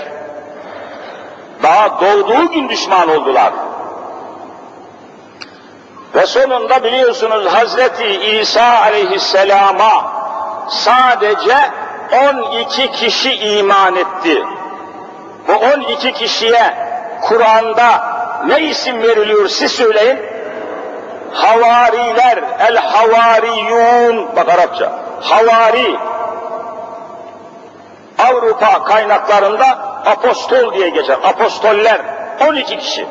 Daha 1.64 2.02
doğduğu 2.02 2.52
gün 2.52 2.70
düşman 2.70 3.10
oldular. 3.10 3.54
Ve 6.16 6.26
sonunda 6.26 6.84
biliyorsunuz 6.84 7.46
Hazreti 7.46 8.06
İsa 8.06 8.80
Aleyhisselam'a 8.82 10.12
sadece 10.70 11.56
12 12.12 12.92
kişi 12.92 13.34
iman 13.34 13.96
etti. 13.96 14.44
Bu 15.48 15.54
12 15.54 16.14
kişiye 16.14 16.74
Kur'an'da 17.22 18.16
ne 18.48 18.62
isim 18.62 19.04
veriliyor 19.04 19.48
siz 19.48 19.72
söyleyin? 19.72 20.20
Havariler, 21.34 22.44
el 22.60 22.78
havariyun, 22.78 24.36
bak 24.36 24.50
Arapça, 24.50 24.92
havari. 25.22 25.98
Avrupa 28.20 28.84
kaynaklarında 28.84 29.66
apostol 30.06 30.74
diye 30.74 30.90
geçer, 30.90 31.18
apostoller, 31.24 32.02
12 32.50 32.78
kişi. 32.78 33.08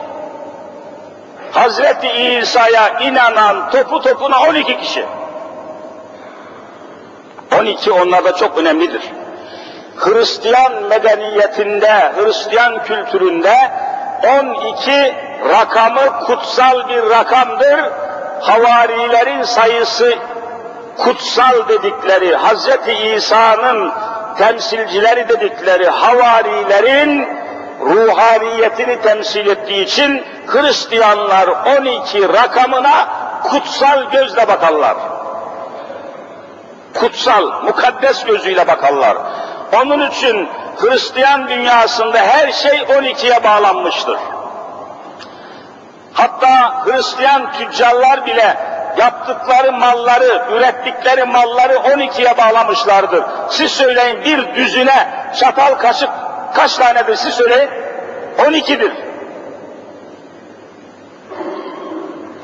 Hazreti 1.55 2.09
İsa'ya 2.09 2.99
inanan 3.01 3.71
topu 3.71 4.03
topuna 4.03 4.41
12 4.41 4.81
kişi. 4.81 5.05
12 7.61 7.93
onlarda 7.93 8.37
çok 8.37 8.59
önemlidir. 8.59 9.03
Hristiyan 9.97 10.73
medeniyetinde, 10.83 12.13
Hristiyan 12.17 12.83
kültüründe 12.85 13.55
12 14.41 15.15
rakamı 15.49 16.21
kutsal 16.27 16.89
bir 16.89 17.11
rakamdır. 17.11 17.81
Havarilerin 18.41 19.43
sayısı 19.43 20.15
kutsal 20.97 21.69
dedikleri, 21.69 22.37
Hazreti 22.37 22.93
İsa'nın 22.93 23.93
temsilcileri 24.39 25.29
dedikleri 25.29 25.89
havarilerin 25.89 27.44
ruhaniyetini 27.81 29.03
temsil 29.03 29.47
ettiği 29.47 29.85
için 29.85 30.25
Hristiyanlar 30.47 31.49
12 31.79 32.29
rakamına 32.29 33.09
kutsal 33.43 34.11
gözle 34.11 34.49
bakarlar. 34.49 34.97
Kutsal, 36.95 37.63
mukaddes 37.63 38.25
gözüyle 38.25 38.67
bakarlar. 38.67 39.17
Onun 39.73 40.11
için 40.11 40.49
Hristiyan 40.77 41.49
dünyasında 41.49 42.19
her 42.19 42.53
şey 42.53 42.79
12'ye 42.79 43.45
bağlanmıştır. 43.45 44.19
Hatta 46.13 46.85
Hristiyan 46.85 47.53
tüccarlar 47.53 48.27
bile 48.27 48.57
yaptıkları 48.99 49.73
malları, 49.73 50.45
ürettikleri 50.53 51.25
malları 51.25 51.75
12'ye 51.75 52.39
bağlamışlardır. 52.39 53.25
Siz 53.51 53.73
söyleyin 53.73 54.25
bir 54.25 54.55
düzüne 54.55 55.09
çatal 55.41 55.75
kaşık 55.75 56.11
kaç 56.55 56.75
tanedir 56.77 57.17
siz 57.17 57.35
söyleyin? 57.35 57.71
12'dir. 58.39 58.93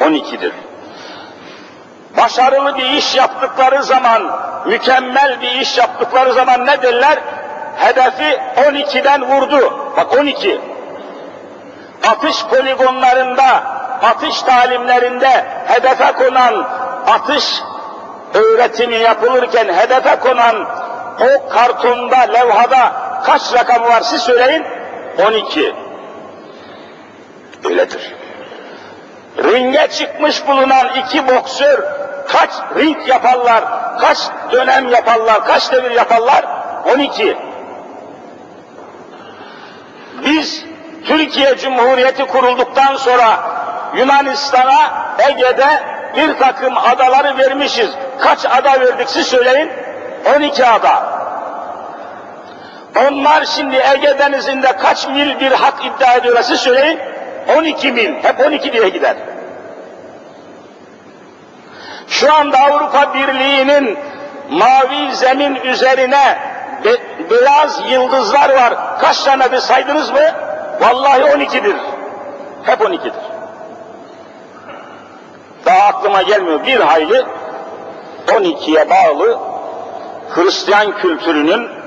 12'dir. 0.00 0.52
Başarılı 2.16 2.76
bir 2.76 2.84
iş 2.84 3.14
yaptıkları 3.14 3.82
zaman, 3.82 4.40
mükemmel 4.66 5.40
bir 5.40 5.50
iş 5.50 5.78
yaptıkları 5.78 6.32
zaman 6.32 6.66
ne 6.66 6.82
derler? 6.82 7.18
Hedefi 7.76 8.40
12'den 8.56 9.22
vurdu. 9.22 9.92
Bak 9.96 10.18
12. 10.18 10.60
Atış 12.06 12.44
poligonlarında, 12.46 13.62
atış 14.02 14.42
talimlerinde 14.42 15.44
hedefe 15.66 16.12
konan 16.12 16.66
atış 17.06 17.62
öğretimi 18.34 18.96
yapılırken 18.96 19.74
hedefe 19.74 20.16
konan 20.16 20.66
o 21.20 21.48
kartonda, 21.48 22.16
levhada 22.16 23.09
kaç 23.24 23.54
rakamı 23.54 23.88
var 23.88 24.00
siz 24.00 24.22
söyleyin? 24.22 24.64
12. 25.28 25.74
Öyledir. 27.64 28.14
Ringe 29.38 29.88
çıkmış 29.90 30.46
bulunan 30.46 30.88
iki 30.96 31.28
boksör 31.28 31.82
kaç 32.28 32.50
ring 32.76 33.08
yaparlar, 33.08 33.64
kaç 34.00 34.18
dönem 34.52 34.88
yaparlar, 34.88 35.44
kaç 35.44 35.72
devir 35.72 35.90
yaparlar? 35.90 36.44
12. 36.94 37.36
Biz 40.24 40.64
Türkiye 41.06 41.56
Cumhuriyeti 41.56 42.26
kurulduktan 42.26 42.96
sonra 42.96 43.38
Yunanistan'a 43.96 44.92
Ege'de 45.28 45.82
bir 46.16 46.38
takım 46.38 46.78
adaları 46.78 47.38
vermişiz. 47.38 47.90
Kaç 48.20 48.46
ada 48.46 48.80
verdik 48.80 49.10
siz 49.10 49.26
söyleyin? 49.26 49.70
12 50.36 50.66
ada. 50.66 51.19
Onlar 52.96 53.44
şimdi 53.44 53.76
Ege 53.76 54.18
Denizi'nde 54.18 54.76
kaç 54.76 55.08
mil 55.08 55.40
bir 55.40 55.52
hak 55.52 55.84
iddia 55.86 56.14
ediyorlar 56.14 56.42
siz 56.42 56.60
söyleyin. 56.60 56.98
12 57.56 57.92
mil. 57.92 58.14
Hep 58.22 58.40
12 58.40 58.72
diye 58.72 58.88
gider. 58.88 59.16
Şu 62.08 62.34
anda 62.34 62.58
Avrupa 62.58 63.14
Birliği'nin 63.14 63.98
mavi 64.50 65.16
zemin 65.16 65.54
üzerine 65.54 66.38
be, 66.84 66.90
beyaz 67.30 67.80
yıldızlar 67.90 68.50
var. 68.50 68.98
Kaç 68.98 69.22
tane 69.22 69.52
bir 69.52 69.58
saydınız 69.58 70.10
mı? 70.10 70.32
Vallahi 70.80 71.20
12'dir. 71.20 71.76
Hep 72.62 72.80
12'dir. 72.80 73.12
Daha 75.66 75.86
aklıma 75.86 76.22
gelmiyor 76.22 76.66
bir 76.66 76.80
hayli 76.80 77.24
12'ye 78.26 78.90
bağlı 78.90 79.38
Hristiyan 80.34 80.98
kültürünün 80.98 81.79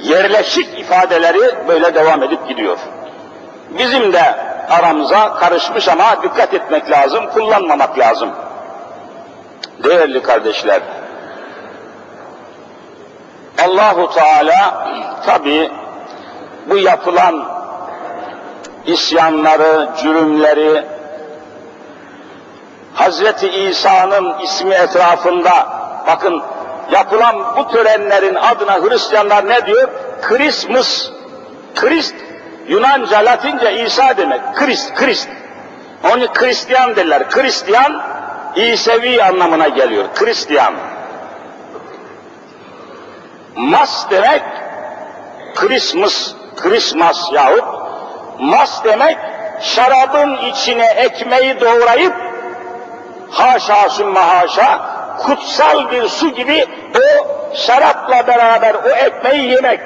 yerleşik 0.00 0.78
ifadeleri 0.78 1.68
böyle 1.68 1.94
devam 1.94 2.22
edip 2.22 2.48
gidiyor. 2.48 2.78
Bizim 3.78 4.12
de 4.12 4.36
aramıza 4.70 5.34
karışmış 5.34 5.88
ama 5.88 6.22
dikkat 6.22 6.54
etmek 6.54 6.90
lazım, 6.90 7.26
kullanmamak 7.26 7.98
lazım. 7.98 8.30
Değerli 9.84 10.22
kardeşler, 10.22 10.82
Allahu 13.64 14.10
Teala 14.14 14.88
tabi 15.26 15.70
bu 16.66 16.78
yapılan 16.78 17.44
isyanları, 18.86 19.88
cürümleri, 20.02 20.84
Hazreti 22.94 23.48
İsa'nın 23.48 24.38
ismi 24.38 24.74
etrafında 24.74 25.66
bakın 26.06 26.42
yapılan 26.90 27.56
bu 27.56 27.68
törenlerin 27.68 28.34
adına 28.34 28.74
Hristiyanlar 28.74 29.48
ne 29.48 29.66
diyor? 29.66 29.88
Christmas, 30.22 31.08
Christ, 31.74 32.14
Yunanca, 32.68 33.24
Latince 33.24 33.84
İsa 33.84 34.16
demek. 34.16 34.40
Christ, 34.54 34.94
Christ. 34.94 35.28
Onu 36.04 36.26
Hristiyan 36.34 36.96
derler. 36.96 37.22
Hristiyan, 37.30 38.02
İsevi 38.56 39.22
anlamına 39.22 39.68
geliyor. 39.68 40.04
Hristiyan. 40.14 40.74
Mas 43.56 44.10
demek, 44.10 44.42
Christmas, 45.54 46.32
Christmas 46.56 47.32
yahut 47.32 47.64
mas 48.38 48.84
demek 48.84 49.18
şarabın 49.60 50.36
içine 50.36 50.86
ekmeği 50.86 51.60
doğrayıp 51.60 52.14
haşa 53.30 53.90
sümme 53.90 54.20
haşa 54.20 54.93
kutsal 55.18 55.90
bir 55.90 56.08
su 56.08 56.28
gibi 56.34 56.66
o 56.96 57.26
şarapla 57.56 58.26
beraber 58.26 58.74
o 58.74 58.88
ekmeği 58.88 59.50
yemek. 59.50 59.80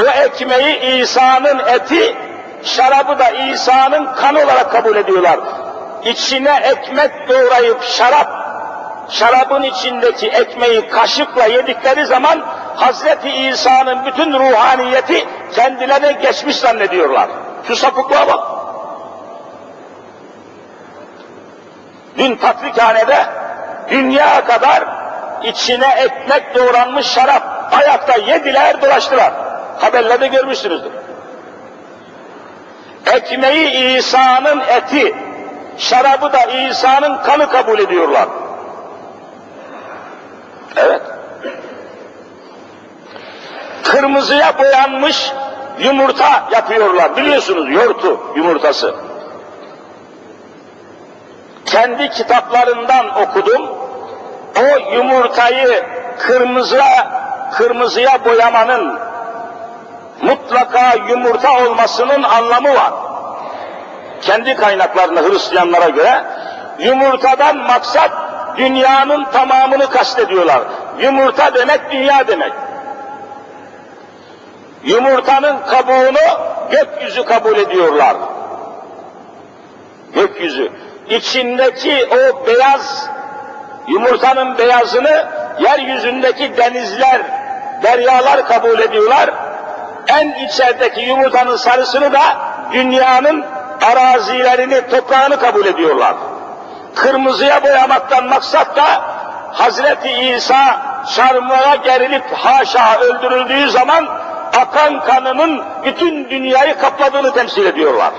O 0.00 0.04
ekmeği 0.04 1.00
İsa'nın 1.00 1.58
eti, 1.58 2.16
şarabı 2.62 3.18
da 3.18 3.30
İsa'nın 3.30 4.14
kanı 4.14 4.38
olarak 4.38 4.72
kabul 4.72 4.96
ediyorlar. 4.96 5.40
İçine 6.04 6.60
ekmek 6.64 7.28
doğrayıp 7.28 7.82
şarap, 7.82 8.28
şarabın 9.10 9.62
içindeki 9.62 10.28
ekmeği 10.28 10.88
kaşıkla 10.88 11.44
yedikleri 11.46 12.06
zaman 12.06 12.44
Hazreti 12.76 13.30
İsa'nın 13.30 14.06
bütün 14.06 14.32
ruhaniyeti 14.32 15.26
kendilerine 15.54 16.12
geçmiş 16.12 16.56
zannediyorlar. 16.56 17.28
Şu 17.68 17.76
sapıklığa 17.76 18.28
bak. 18.28 18.40
Dün 22.18 22.36
Patrikhane'de 22.36 23.43
dünya 23.90 24.44
kadar 24.44 24.84
içine 25.42 25.94
ekmek 25.98 26.54
doğranmış 26.54 27.06
şarap 27.06 27.42
ayakta 27.72 28.16
yediler 28.16 28.82
dolaştılar. 28.82 29.32
Haberlerde 29.78 30.26
görmüşsünüzdür. 30.26 30.92
Ekmeği 33.06 33.96
İsa'nın 33.98 34.60
eti, 34.60 35.14
şarabı 35.78 36.32
da 36.32 36.44
İsa'nın 36.44 37.22
kanı 37.22 37.50
kabul 37.50 37.78
ediyorlar. 37.78 38.28
Evet. 40.76 41.02
Kırmızıya 43.82 44.58
boyanmış 44.58 45.32
yumurta 45.78 46.48
yapıyorlar. 46.52 47.16
Biliyorsunuz 47.16 47.70
yortu 47.70 48.20
yumurtası. 48.36 48.94
Kendi 51.66 52.10
kitaplarından 52.10 53.22
okudum. 53.22 53.70
O 54.60 54.94
yumurtayı 54.94 55.84
kırmızıya 56.18 57.08
kırmızıya 57.52 58.24
boyamanın 58.24 58.98
mutlaka 60.22 60.94
yumurta 61.08 61.64
olmasının 61.64 62.22
anlamı 62.22 62.74
var. 62.74 62.92
Kendi 64.20 64.56
kaynaklarında 64.56 65.20
Hristiyanlara 65.20 65.88
göre 65.88 66.24
yumurtadan 66.78 67.56
maksat 67.56 68.10
dünyanın 68.56 69.24
tamamını 69.24 69.90
kastediyorlar. 69.90 70.62
Yumurta 70.98 71.54
demek 71.54 71.80
dünya 71.92 72.28
demek. 72.28 72.52
Yumurtanın 74.84 75.56
kabuğunu 75.70 76.40
gökyüzü 76.70 77.24
kabul 77.24 77.56
ediyorlar. 77.56 78.16
Gökyüzü. 80.14 80.72
İçindeki 81.10 82.08
o 82.10 82.46
beyaz, 82.46 83.08
yumurtanın 83.88 84.58
beyazını 84.58 85.26
yeryüzündeki 85.60 86.56
denizler, 86.56 87.20
deryalar 87.82 88.48
kabul 88.48 88.78
ediyorlar. 88.78 89.30
En 90.08 90.32
içerideki 90.32 91.00
yumurtanın 91.00 91.56
sarısını 91.56 92.12
da 92.12 92.22
dünyanın 92.72 93.44
arazilerini, 93.92 94.90
toprağını 94.90 95.40
kabul 95.40 95.66
ediyorlar. 95.66 96.14
Kırmızıya 96.94 97.62
boyamaktan 97.62 98.24
maksat 98.24 98.76
da 98.76 98.84
Hazreti 99.52 100.10
İsa 100.10 100.80
çarmıha 101.16 101.76
gerilip 101.76 102.24
haşa 102.32 102.98
öldürüldüğü 103.00 103.70
zaman 103.70 104.08
akan 104.56 105.00
kanının 105.04 105.62
bütün 105.84 106.30
dünyayı 106.30 106.78
kapladığını 106.78 107.32
temsil 107.32 107.66
ediyorlar. 107.66 108.10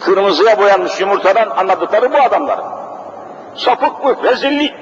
Kırmızıya 0.00 0.58
boyanmış 0.58 1.00
yumurtadan 1.00 1.50
anladıkları 1.50 2.12
bu 2.12 2.16
adamlar. 2.16 2.60
Sapık 3.56 4.04
bu, 4.04 4.24
rezillik. 4.24 4.74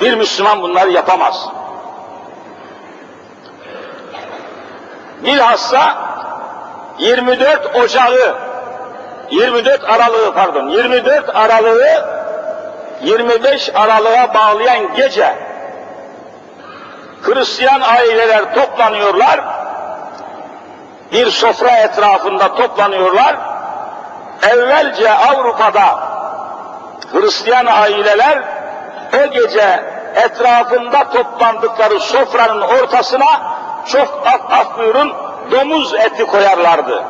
Bir 0.00 0.14
Müslüman 0.14 0.62
bunları 0.62 0.90
yapamaz. 0.90 1.48
Bilhassa 5.24 6.12
24 6.98 7.76
Ocağı 7.76 8.36
24 9.30 9.84
Aralığı 9.84 10.34
pardon 10.34 10.68
24 10.68 11.36
Aralığı 11.36 12.22
25 13.02 13.70
Aralık'a 13.74 14.34
bağlayan 14.34 14.94
gece 14.94 15.36
Hristiyan 17.22 17.80
aileler 17.80 18.54
toplanıyorlar. 18.54 19.40
Bir 21.12 21.30
sofra 21.30 21.70
etrafında 21.76 22.54
toplanıyorlar. 22.54 23.36
Evvelce 24.50 25.12
Avrupa'da 25.12 25.98
Hristiyan 27.12 27.66
aileler 27.66 28.42
o 29.14 29.30
gece 29.30 29.84
etrafında 30.14 31.10
toplandıkları 31.10 32.00
sofranın 32.00 32.60
ortasına 32.60 33.56
çok 33.86 34.26
af, 34.26 34.40
af 34.60 34.78
buyurun 34.78 35.14
domuz 35.50 35.94
eti 35.94 36.26
koyarlardı. 36.26 37.04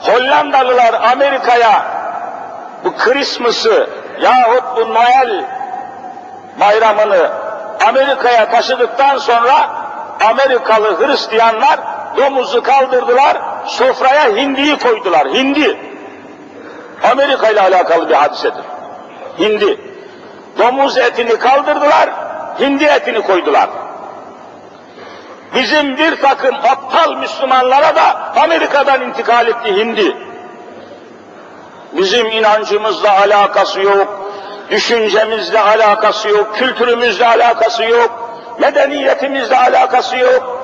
Hollandalılar 0.00 0.94
Amerika'ya 1.12 1.84
bu 2.84 2.96
Christmas'ı 2.96 3.90
yahut 4.20 4.76
bu 4.76 4.94
Noel 4.94 5.59
bayramını 6.60 7.30
Amerika'ya 7.88 8.50
taşıdıktan 8.50 9.18
sonra 9.18 9.70
Amerikalı 10.20 11.06
Hristiyanlar 11.06 11.80
domuzu 12.16 12.62
kaldırdılar, 12.62 13.36
sofraya 13.66 14.36
hindiyi 14.36 14.78
koydular. 14.78 15.28
Hindi. 15.28 15.78
Amerika 17.12 17.50
ile 17.50 17.60
alakalı 17.60 18.08
bir 18.08 18.14
hadisedir. 18.14 18.64
Hindi. 19.38 19.80
Domuz 20.58 20.98
etini 20.98 21.38
kaldırdılar, 21.38 22.10
hindi 22.58 22.84
etini 22.84 23.22
koydular. 23.22 23.68
Bizim 25.54 25.96
bir 25.96 26.20
takım 26.20 26.54
aptal 26.54 27.16
Müslümanlara 27.16 27.96
da 27.96 28.32
Amerika'dan 28.42 29.02
intikal 29.02 29.46
etti 29.46 29.76
hindi. 29.76 30.16
Bizim 31.92 32.26
inancımızla 32.26 33.18
alakası 33.18 33.80
yok, 33.80 34.19
düşüncemizle 34.70 35.60
alakası 35.60 36.28
yok, 36.28 36.56
kültürümüzle 36.56 37.26
alakası 37.26 37.84
yok, 37.84 38.30
medeniyetimizle 38.60 39.58
alakası 39.58 40.16
yok. 40.16 40.56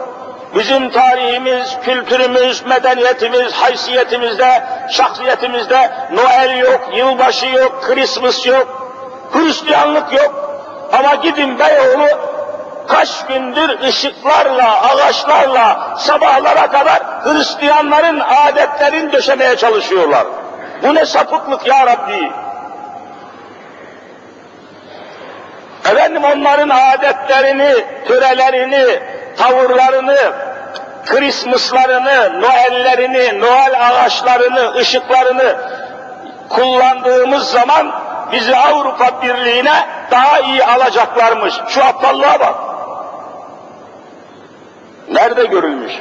bizim 0.55 0.91
tarihimiz, 0.91 1.77
kültürümüz, 1.85 2.67
medeniyetimiz, 2.67 3.53
haysiyetimizde, 3.53 4.63
şahsiyetimizde 4.91 5.91
Noel 6.13 6.59
yok, 6.59 6.81
yılbaşı 6.95 7.47
yok, 7.47 7.83
Christmas 7.83 8.47
yok, 8.47 8.93
Hristiyanlık 9.33 10.13
yok. 10.13 10.35
Ama 10.93 11.15
gidin 11.15 11.59
Beyoğlu 11.59 12.07
kaç 12.89 13.27
gündür 13.27 13.81
ışıklarla, 13.81 14.81
ağaçlarla 14.83 15.95
sabahlara 15.99 16.71
kadar 16.71 17.03
Hristiyanların 17.25 18.21
adetlerini 18.21 19.13
döşemeye 19.13 19.57
çalışıyorlar. 19.57 20.27
Bu 20.83 20.95
ne 20.95 21.07
sapıklık 21.07 21.67
ya 21.67 21.87
Rabbi. 21.87 22.46
Efendim 25.93 26.25
onların 26.25 26.69
adetlerini, 26.69 27.85
törelerini, 28.09 29.01
tavırlarını, 29.37 30.33
Christmas'larını, 31.07 32.41
Noel'lerini, 32.41 33.41
Noel 33.41 33.89
ağaçlarını, 33.89 34.75
ışıklarını 34.75 35.57
kullandığımız 36.49 37.51
zaman 37.51 37.93
bizi 38.33 38.57
Avrupa 38.57 39.23
Birliği'ne 39.23 39.87
daha 40.11 40.41
iyi 40.41 40.65
alacaklarmış. 40.65 41.55
Şu 41.69 41.85
aptallığa 41.85 42.41
bak. 42.41 42.55
Nerede 45.11 45.45
görülmüş? 45.45 45.93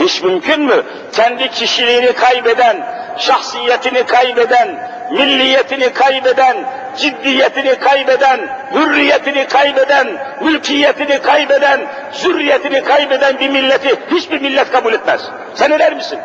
Hiç 0.00 0.22
mümkün 0.22 0.62
mü? 0.62 0.82
Kendi 1.12 1.50
kişiliğini 1.50 2.12
kaybeden, 2.12 2.86
şahsiyetini 3.18 4.06
kaybeden, 4.06 4.95
milliyetini 5.10 5.92
kaybeden, 5.92 6.56
ciddiyetini 6.96 7.78
kaybeden, 7.78 8.48
hürriyetini 8.74 9.48
kaybeden, 9.48 10.08
mülkiyetini 10.40 11.22
kaybeden, 11.22 11.80
zürriyetini 12.12 12.84
kaybeden 12.84 13.40
bir 13.40 13.48
milleti 13.48 13.94
hiçbir 14.10 14.40
millet 14.40 14.72
kabul 14.72 14.92
etmez. 14.92 15.20
Sen 15.54 15.70
eder 15.70 15.94
misin? 15.94 16.18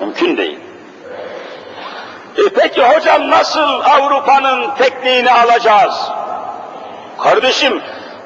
Mümkün 0.00 0.36
değil. 0.36 0.58
E 2.38 2.42
peki 2.56 2.82
hocam 2.82 3.30
nasıl 3.30 3.80
Avrupa'nın 3.80 4.74
tekniğini 4.74 5.30
alacağız? 5.30 6.10
Kardeşim 7.18 7.82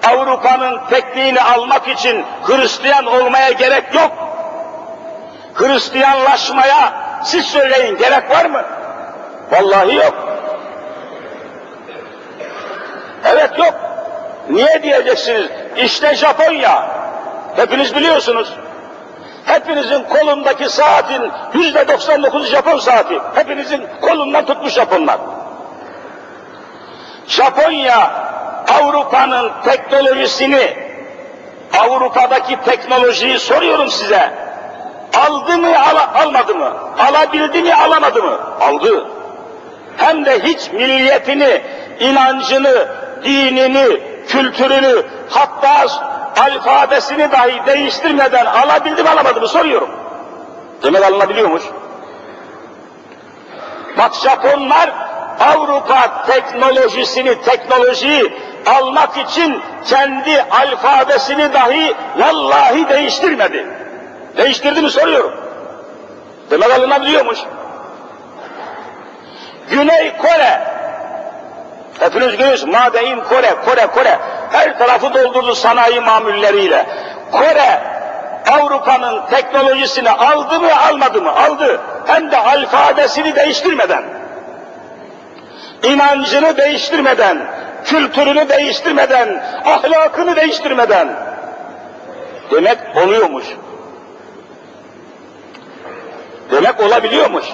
Avrupa'nın 0.09 0.81
tekniğini 0.91 1.41
almak 1.41 1.89
için 1.89 2.25
Hristiyan 2.43 3.07
olmaya 3.07 3.51
gerek 3.51 3.95
yok. 3.95 4.13
Hristiyanlaşmaya 5.55 7.06
siz 7.27 7.45
söyleyin 7.45 7.97
gerek 7.97 8.31
var 8.31 8.45
mı? 8.45 8.63
Vallahi 9.51 9.95
yok. 9.95 10.15
Evet 13.25 13.59
yok. 13.59 13.75
Niye 14.51 14.83
diyeceksiniz? 14.83 15.47
İşte 15.77 16.15
Japonya. 16.15 16.89
Hepiniz 17.57 17.95
biliyorsunuz. 17.95 18.53
Hepinizin 19.45 20.03
kolundaki 20.03 20.69
saatin 20.69 21.31
yüzde 21.55 21.89
99 21.89 22.51
Japon 22.51 22.79
saati. 22.79 23.19
Hepinizin 23.35 23.87
kolundan 24.01 24.47
tutmuş 24.47 24.73
Japonlar. 24.73 25.19
Japonya 27.27 28.11
Avrupa'nın 28.81 29.53
teknolojisini, 29.65 30.77
Avrupa'daki 31.79 32.61
teknolojiyi 32.65 33.39
soruyorum 33.39 33.89
size. 33.89 34.46
Aldı 35.15 35.59
mı, 35.59 35.69
al, 35.79 36.23
almadı 36.23 36.55
mı? 36.55 36.73
Alabildi 36.99 37.63
mi, 37.63 37.75
alamadı 37.75 38.23
mı? 38.23 38.39
Aldı. 38.61 39.07
Hem 39.97 40.25
de 40.25 40.41
hiç 40.41 40.73
milliyetini, 40.73 41.63
inancını, 42.01 42.89
dinini, 43.25 44.01
kültürünü, 44.29 45.03
hatta 45.31 45.87
alfabesini 46.41 47.33
dahi 47.33 47.67
değiştirmeden 47.67 48.47
alabildi 48.47 49.03
mi, 49.03 49.09
alamadı 49.09 49.41
mı 49.41 49.49
soruyorum. 49.49 49.91
Demek 50.83 51.05
alınabiliyormuş. 51.05 51.63
Bak 53.99 54.15
Japonlar 54.15 54.91
Avrupa 55.41 56.25
teknolojisini, 56.27 57.43
teknolojiyi 57.43 58.33
almak 58.67 59.17
için 59.17 59.63
kendi 59.85 60.43
alfabesini 60.43 61.53
dahi 61.53 61.95
vallahi 62.19 62.89
değiştirmedi. 62.89 63.67
Değiştirdi 64.37 64.83
mi 64.83 64.91
soruyorum. 64.91 65.33
Demek 66.51 66.71
alınabiliyormuş. 66.71 67.39
Güney 69.71 70.17
Kore, 70.17 70.61
hepiniz 71.99 72.37
görüyorsunuz, 72.37 72.75
Madein 72.75 73.21
Kore, 73.21 73.55
Kore, 73.65 73.87
Kore, 73.87 74.19
her 74.53 74.79
tarafı 74.79 75.15
doldurdu 75.15 75.55
sanayi 75.55 76.01
mamulleriyle. 76.01 76.87
Kore, 77.33 77.83
Avrupa'nın 78.53 79.27
teknolojisini 79.31 80.11
aldı 80.11 80.61
mı, 80.61 80.77
almadı 80.89 81.23
mı? 81.23 81.31
Aldı. 81.31 81.81
Hem 82.07 82.31
de 82.31 82.37
alfabesini 82.37 83.37
değiştirmeden, 83.37 84.05
inancını 85.83 86.57
değiştirmeden, 86.57 87.47
kültürünü 87.85 88.49
değiştirmeden, 88.49 89.43
ahlakını 89.65 90.37
değiştirmeden. 90.37 91.09
Demek 92.51 92.79
oluyormuş. 92.97 93.45
Demek 96.51 96.81
olabiliyormuş. 96.81 97.45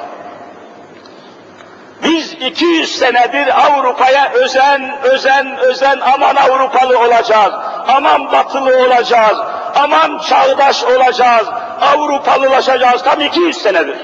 Biz 2.02 2.32
200 2.32 2.98
senedir 2.98 3.66
Avrupa'ya 3.66 4.32
özen, 4.32 5.02
özen, 5.02 5.58
özen, 5.58 6.00
aman 6.14 6.36
Avrupalı 6.36 6.98
olacağız, 6.98 7.52
aman 7.88 8.32
batılı 8.32 8.86
olacağız, 8.86 9.38
aman 9.74 10.18
çağdaş 10.18 10.84
olacağız, 10.84 11.46
Avrupalılaşacağız 11.80 13.02
tam 13.02 13.20
200 13.20 13.56
senedir. 13.56 13.96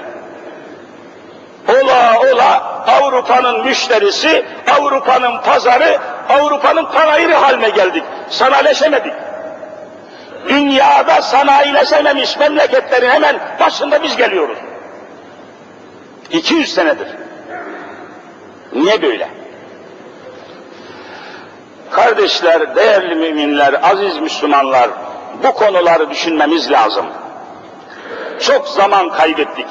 Ola 1.69 2.21
ola 2.21 2.83
Avrupa'nın 2.87 3.65
müşterisi, 3.65 4.45
Avrupa'nın 4.79 5.39
pazarı, 5.41 5.99
Avrupa'nın 6.29 6.85
panayırı 6.85 7.35
haline 7.35 7.69
geldik. 7.69 8.05
Sanayileşemedik. 8.31 9.13
Dünyada 10.49 11.23
sanayileşememiş 11.23 12.37
memleketlerin 12.37 13.11
hemen 13.11 13.37
başında 13.61 14.03
biz 14.03 14.17
geliyoruz. 14.17 14.59
200 16.31 16.75
senedir. 16.75 17.09
Niye 18.73 19.03
böyle? 19.03 19.29
Kardeşler, 21.91 22.77
değerli 22.77 23.15
müminler, 23.15 23.81
aziz 23.83 24.19
Müslümanlar, 24.19 24.91
bu 25.43 25.53
konuları 25.53 26.11
düşünmemiz 26.11 26.71
lazım. 26.71 27.07
Çok 28.41 28.69
zaman 28.69 29.11
kaybettik. 29.11 29.67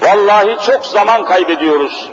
Vallahi 0.00 0.56
çok 0.66 0.86
zaman 0.86 1.24
kaybediyoruz. 1.24 2.10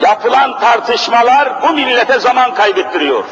Yapılan 0.00 0.60
tartışmalar 0.60 1.62
bu 1.62 1.72
millete 1.72 2.18
zaman 2.18 2.54
kaybettiriyor. 2.54 3.24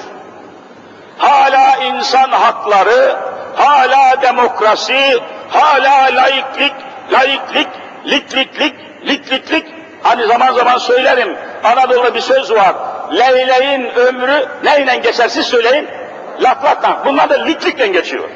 Hala 1.18 1.76
insan 1.76 2.32
hakları, 2.32 3.16
hala 3.56 4.22
demokrasi, 4.22 5.18
hala 5.48 6.16
laiklik, 6.16 6.72
laiklik, 7.12 7.68
likliklik, 8.06 8.74
likliklik. 9.06 9.64
Hani 10.02 10.26
zaman 10.26 10.52
zaman 10.52 10.78
söylerim, 10.78 11.36
Anadolu'da 11.64 12.14
bir 12.14 12.20
söz 12.20 12.50
var. 12.52 12.74
Leyleğin 13.12 13.84
ömrü 13.84 14.46
neyle 14.64 14.96
geçer 14.96 15.28
siz 15.28 15.46
söyleyin? 15.46 15.88
Laklakla. 16.40 17.02
Bunlar 17.06 17.30
da 17.30 17.34
liklikle 17.44 17.86
geçiyor. 17.86 18.28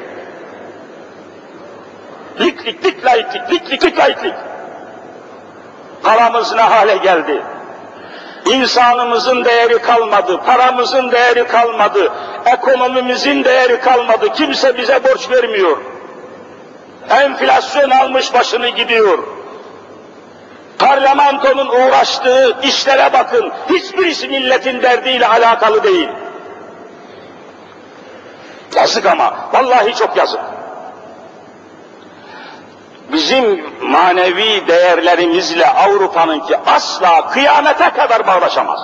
Lik 2.39 2.65
lik 2.65 2.85
lik 2.85 3.05
laiklik, 3.05 3.51
lik 3.51 3.71
lik 3.71 3.83
lik 3.83 3.99
laiklik. 3.99 4.33
Paramız 6.03 6.55
ne 6.55 6.61
hale 6.61 6.97
geldi? 6.97 7.41
İnsanımızın 8.45 9.45
değeri 9.45 9.77
kalmadı, 9.81 10.37
paramızın 10.45 11.11
değeri 11.11 11.47
kalmadı, 11.47 12.11
ekonomimizin 12.45 13.43
değeri 13.43 13.79
kalmadı, 13.79 14.33
kimse 14.33 14.77
bize 14.77 15.03
borç 15.03 15.29
vermiyor. 15.31 15.77
Enflasyon 17.09 17.89
almış 17.89 18.33
başını 18.33 18.69
gidiyor. 18.69 19.19
Parlamentonun 20.79 21.67
uğraştığı 21.67 22.57
işlere 22.63 23.13
bakın, 23.13 23.51
hiçbirisi 23.69 24.27
milletin 24.27 24.81
derdiyle 24.81 25.27
alakalı 25.27 25.83
değil. 25.83 26.09
Yazık 28.75 29.05
ama, 29.05 29.33
vallahi 29.53 29.95
çok 29.95 30.17
yazık 30.17 30.39
bizim 33.11 33.65
manevi 33.81 34.67
değerlerimizle 34.67 35.67
Avrupa'nınki 35.67 36.57
asla 36.57 37.27
kıyamete 37.27 37.89
kadar 37.89 38.27
bağlaşamaz. 38.27 38.79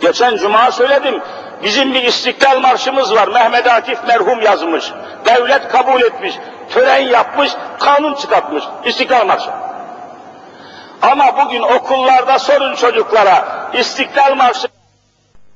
Geçen 0.00 0.36
cuma 0.36 0.72
söyledim, 0.72 1.22
bizim 1.62 1.94
bir 1.94 2.02
istiklal 2.02 2.60
marşımız 2.60 3.14
var, 3.14 3.28
Mehmet 3.28 3.66
Akif 3.66 3.98
merhum 4.08 4.42
yazmış, 4.42 4.92
devlet 5.26 5.68
kabul 5.68 6.02
etmiş, 6.02 6.34
tören 6.70 7.02
yapmış, 7.02 7.52
kanun 7.78 8.14
çıkartmış, 8.14 8.64
istiklal 8.84 9.26
marşı. 9.26 9.50
Ama 11.02 11.44
bugün 11.44 11.62
okullarda 11.62 12.38
sorun 12.38 12.74
çocuklara 12.74 13.44
İstiklal 13.72 14.34
Marşı 14.34 14.68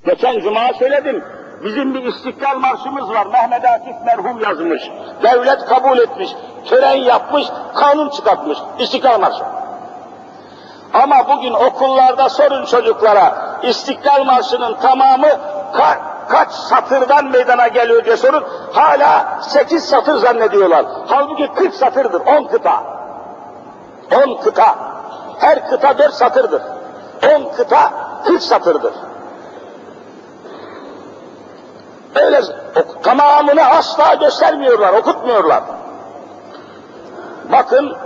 Geçen 0.04 0.40
cuma 0.40 0.72
söyledim. 0.78 1.24
Bizim 1.64 1.94
bir 1.94 2.04
İstiklal 2.04 2.58
Marşımız 2.58 3.10
var. 3.10 3.26
Mehmet 3.26 3.64
Akif 3.64 3.94
merhum 4.06 4.40
yazmış. 4.42 4.82
Devlet 5.22 5.64
kabul 5.64 5.98
etmiş. 5.98 6.30
Tören 6.68 6.94
yapmış, 6.94 7.46
kanun 7.74 8.10
çıkartmış. 8.10 8.58
İstiklal 8.78 9.20
Marşı. 9.20 9.44
Ama 10.94 11.29
bugün 11.29 11.53
okullarda 11.53 12.29
sorun 12.29 12.64
çocuklara 12.64 13.59
İstiklal 13.62 14.24
Marşı'nın 14.24 14.74
tamamı 14.74 15.29
ka 15.76 15.98
kaç 16.29 16.53
satırdan 16.53 17.24
meydana 17.24 17.68
geliyor 17.68 18.05
diye 18.05 18.16
sorun. 18.16 18.44
Hala 18.72 19.38
sekiz 19.42 19.85
satır 19.85 20.14
zannediyorlar. 20.14 20.87
Halbuki 21.09 21.50
kırk 21.55 21.74
satırdır, 21.74 22.20
on 22.20 22.44
kıta. 22.44 22.83
On 24.16 24.40
kıta. 24.42 24.74
Her 25.38 25.68
kıta 25.70 25.98
dört 25.98 26.14
satırdır. 26.14 26.62
On 27.35 27.53
kıta 27.57 27.92
kırk 28.24 28.42
satırdır. 28.42 28.92
Öyle 32.14 32.40
tamamını 33.03 33.64
asla 33.64 34.14
göstermiyorlar, 34.14 34.92
okutmuyorlar. 34.92 35.62
Bakın 37.53 37.96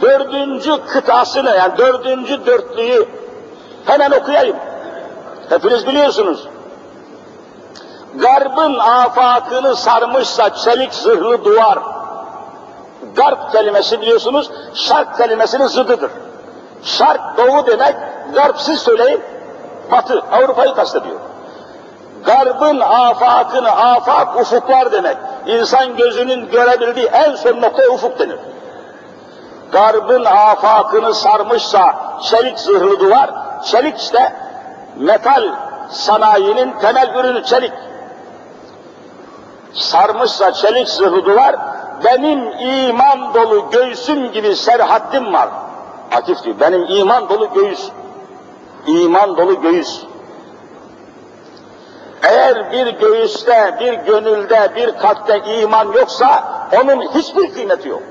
dördüncü 0.00 0.72
kıtasını 0.86 1.50
yani 1.50 1.78
dördüncü 1.78 2.46
dörtlüğü 2.46 3.06
hemen 3.86 4.10
okuyayım. 4.10 4.56
Hepiniz 5.48 5.86
biliyorsunuz. 5.86 6.48
Garbın 8.14 8.78
afakını 8.78 9.76
sarmışsa 9.76 10.54
çelik 10.54 10.94
zırhlı 10.94 11.44
duvar. 11.44 11.78
Garp 13.16 13.52
kelimesi 13.52 14.00
biliyorsunuz, 14.00 14.50
şark 14.74 15.16
kelimesinin 15.16 15.66
zıdıdır. 15.66 16.10
Şark 16.82 17.20
doğu 17.36 17.66
demek, 17.66 17.94
garp 18.34 18.60
siz 18.60 18.80
söyleyin, 18.80 19.20
batı, 19.92 20.22
Avrupa'yı 20.32 20.74
kastediyor. 20.74 21.20
Garbın 22.24 22.80
afakını, 22.80 23.70
afak 23.70 24.40
ufuklar 24.40 24.92
demek. 24.92 25.16
İnsan 25.46 25.96
gözünün 25.96 26.50
görebildiği 26.50 27.06
en 27.06 27.34
son 27.34 27.60
nokta 27.60 27.88
ufuk 27.88 28.18
denir. 28.18 28.38
Garbın 29.72 30.24
afakını 30.24 31.14
sarmışsa 31.14 31.94
çelik 32.22 32.58
zırhlı 32.58 33.00
duvar, 33.00 33.30
çelik 33.64 33.98
işte 33.98 34.32
metal 34.96 35.54
sanayinin 35.90 36.72
temel 36.80 37.14
ürünü 37.14 37.44
çelik. 37.44 37.72
Sarmışsa 39.74 40.52
çelik 40.52 40.88
zırhlı 40.88 41.24
duvar, 41.24 41.56
benim 42.04 42.52
iman 42.60 43.34
dolu 43.34 43.70
göğsüm 43.70 44.32
gibi 44.32 44.56
serhaddim 44.56 45.32
var. 45.32 45.48
Akif 46.12 46.42
diyor, 46.42 46.60
benim 46.60 46.86
iman 46.88 47.28
dolu 47.28 47.52
göğüs. 47.54 47.88
İman 48.86 49.36
dolu 49.36 49.60
göğüs. 49.60 50.02
Eğer 52.22 52.72
bir 52.72 52.86
göğüste, 52.86 53.76
bir 53.80 53.92
gönülde, 53.92 54.72
bir 54.76 54.98
kalpte 54.98 55.38
iman 55.38 55.92
yoksa 55.92 56.44
onun 56.82 57.02
hiçbir 57.02 57.54
kıymeti 57.54 57.88
yok. 57.88 58.02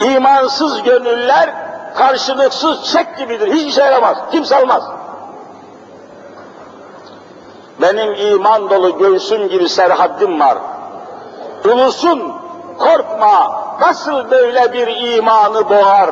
İmansız 0.00 0.82
gönüller 0.82 1.50
karşılıksız 1.94 2.92
çek 2.92 3.18
gibidir. 3.18 3.52
Hiç 3.54 3.72
işe 3.72 3.82
yaramaz. 3.82 4.16
Kimse 4.30 4.56
almaz. 4.56 4.82
Benim 7.80 8.14
iman 8.14 8.70
dolu 8.70 8.98
göğsüm 8.98 9.48
gibi 9.48 9.68
serhaddim 9.68 10.40
var. 10.40 10.58
Ulusun 11.64 12.32
korkma 12.78 13.62
nasıl 13.80 14.30
böyle 14.30 14.72
bir 14.72 15.16
imanı 15.16 15.68
boğar. 15.68 16.10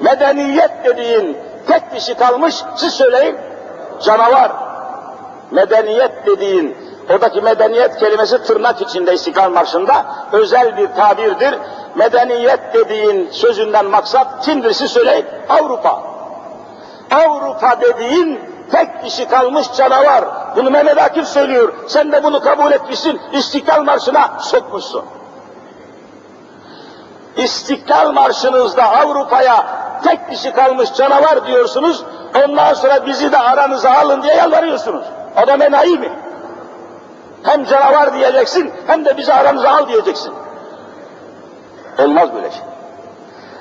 Medeniyet 0.00 0.84
dediğin 0.84 1.38
tek 1.68 1.94
dişi 1.94 2.14
kalmış, 2.14 2.62
siz 2.76 2.94
söyleyin, 2.94 3.36
canavar. 4.02 4.52
Medeniyet 5.50 6.26
dediğin, 6.26 6.76
oradaki 7.10 7.40
medeniyet 7.40 7.96
kelimesi 7.98 8.42
tırnak 8.42 8.80
içinde 8.80 9.14
İstiklal 9.14 9.50
Marşı'nda 9.50 10.04
özel 10.32 10.76
bir 10.76 10.88
tabirdir. 10.96 11.54
Medeniyet 11.94 12.74
dediğin 12.74 13.30
sözünden 13.30 13.86
maksat 13.86 14.44
kimdir 14.44 14.72
siz 14.72 14.90
söyleyin? 14.90 15.26
Avrupa. 15.48 16.02
Avrupa 17.10 17.80
dediğin 17.80 18.40
tek 18.72 19.04
dişi 19.04 19.28
kalmış 19.28 19.72
canavar. 19.76 20.24
Bunu 20.56 20.70
Mehmet 20.70 20.98
Akif 20.98 21.26
söylüyor. 21.28 21.72
Sen 21.88 22.12
de 22.12 22.22
bunu 22.22 22.40
kabul 22.40 22.72
etmişsin. 22.72 23.20
İstiklal 23.32 23.82
Marşı'na 23.82 24.30
sokmuşsun. 24.40 25.04
İstiklal 27.36 28.12
Marşı'nızda 28.12 28.84
Avrupa'ya 28.84 29.66
tek 30.04 30.30
dişi 30.30 30.52
kalmış 30.52 30.94
canavar 30.94 31.46
diyorsunuz, 31.46 32.04
ondan 32.44 32.74
sonra 32.74 33.06
bizi 33.06 33.32
de 33.32 33.38
aranıza 33.38 33.90
alın 33.90 34.22
diye 34.22 34.34
yalvarıyorsunuz. 34.34 35.04
Adam 35.36 35.62
enayi 35.62 35.98
mi? 35.98 36.12
Hem 37.42 37.64
canavar 37.64 38.14
diyeceksin, 38.14 38.72
hem 38.86 39.04
de 39.04 39.16
bizi 39.16 39.32
aranıza 39.32 39.70
al 39.70 39.88
diyeceksin. 39.88 40.32
Olmaz 41.98 42.34
böyle 42.34 42.50
şey. 42.50 42.60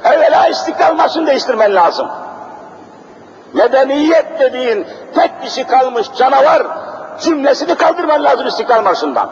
Evvela 0.04 0.48
istiklal 0.48 0.96
marşını 0.96 1.28
değiştirmen 1.28 1.76
lazım. 1.76 2.08
Medeniyet 3.54 4.40
dediğin 4.40 4.88
tek 5.16 5.44
dişi 5.44 5.68
kalmış 5.68 6.08
canavar 6.18 6.68
cümlesini 7.20 7.76
kaldırman 7.76 8.24
lazım 8.24 8.48
istiklal 8.48 8.84
marşından. 8.84 9.30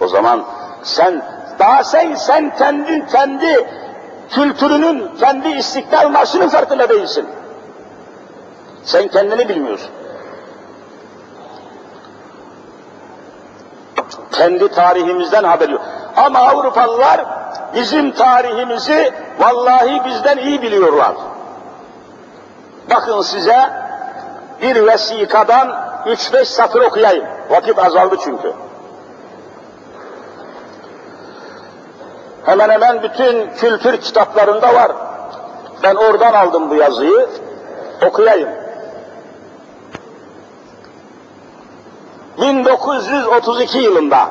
O 0.00 0.08
zaman 0.08 0.44
sen, 0.82 1.22
daha 1.58 1.84
sen, 1.84 2.14
sen 2.14 2.56
kendin 2.56 3.06
kendi 3.06 3.66
kültürünün, 4.30 5.16
kendi 5.20 5.48
istiklal 5.48 6.08
marşının 6.08 6.48
farkında 6.48 6.88
değilsin. 6.88 7.28
Sen 8.84 9.08
kendini 9.08 9.48
bilmiyorsun. 9.48 9.90
Kendi 14.32 14.68
tarihimizden 14.68 15.44
haber 15.44 15.68
yok. 15.68 15.82
Ama 16.16 16.38
Avrupalılar 16.38 17.24
bizim 17.74 18.12
tarihimizi 18.12 19.12
vallahi 19.38 20.04
bizden 20.04 20.38
iyi 20.38 20.62
biliyorlar. 20.62 21.12
Bakın 22.90 23.20
size 23.20 23.70
bir 24.62 24.86
vesikadan 24.86 25.76
üç 26.06 26.32
beş 26.32 26.48
satır 26.48 26.80
okuyayım. 26.80 27.24
Vakit 27.50 27.78
azaldı 27.78 28.16
çünkü. 28.24 28.52
Hemen 32.44 32.70
hemen 32.70 33.02
bütün 33.02 33.50
kültür 33.50 33.96
kitaplarında 33.96 34.74
var. 34.74 34.92
Ben 35.82 35.94
oradan 35.94 36.32
aldım 36.32 36.70
bu 36.70 36.74
yazıyı. 36.74 37.28
Okuyayım. 38.06 38.61
1932 42.42 43.78
yılında. 43.78 44.28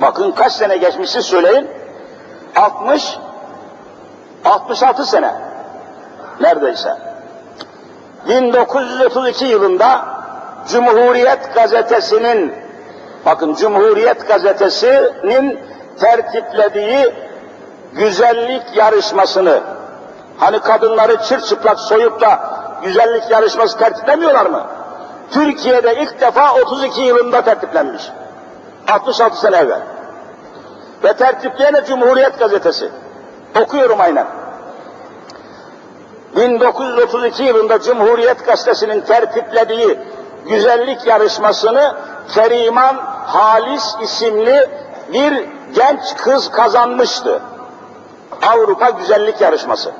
Bakın 0.00 0.32
kaç 0.32 0.52
sene 0.52 0.76
geçmişsi 0.76 1.22
söyleyin. 1.22 1.68
60 2.56 3.18
66 4.44 5.04
sene. 5.06 5.34
Neredeyse. 6.40 6.96
1932 8.28 9.44
yılında 9.44 10.04
Cumhuriyet 10.68 11.54
gazetesinin 11.54 12.54
bakın 13.26 13.54
Cumhuriyet 13.54 14.28
gazetesinin 14.28 15.58
tertiplediği 16.00 17.14
güzellik 17.92 18.76
yarışmasını, 18.76 19.60
hani 20.38 20.58
kadınları 20.58 21.16
çırçıplak 21.16 21.80
soyup 21.80 22.20
da 22.20 22.40
güzellik 22.82 23.30
yarışması 23.30 23.78
tertiplemiyorlar 23.78 24.46
mı? 24.46 24.66
Türkiye'de 25.30 26.02
ilk 26.02 26.20
defa 26.20 26.54
32 26.54 27.00
yılında 27.00 27.42
tertiplenmiş. 27.42 28.02
66 28.88 29.40
sene 29.40 29.56
evvel. 29.56 29.80
Ve 31.04 31.12
tertipleyen 31.12 31.84
Cumhuriyet 31.86 32.38
Gazetesi. 32.38 32.90
Okuyorum 33.62 34.00
aynen. 34.00 34.26
1932 36.36 37.42
yılında 37.42 37.80
Cumhuriyet 37.80 38.46
Gazetesi'nin 38.46 39.00
tertiplediği 39.00 39.98
güzellik 40.48 41.06
yarışmasını 41.06 41.96
Keriman 42.34 42.96
Halis 43.26 43.94
isimli 44.02 44.68
bir 45.12 45.44
genç 45.74 46.16
kız 46.16 46.50
kazanmıştı. 46.50 47.40
Avrupa 48.42 48.90
Güzellik 48.90 49.40
Yarışması. 49.40 49.92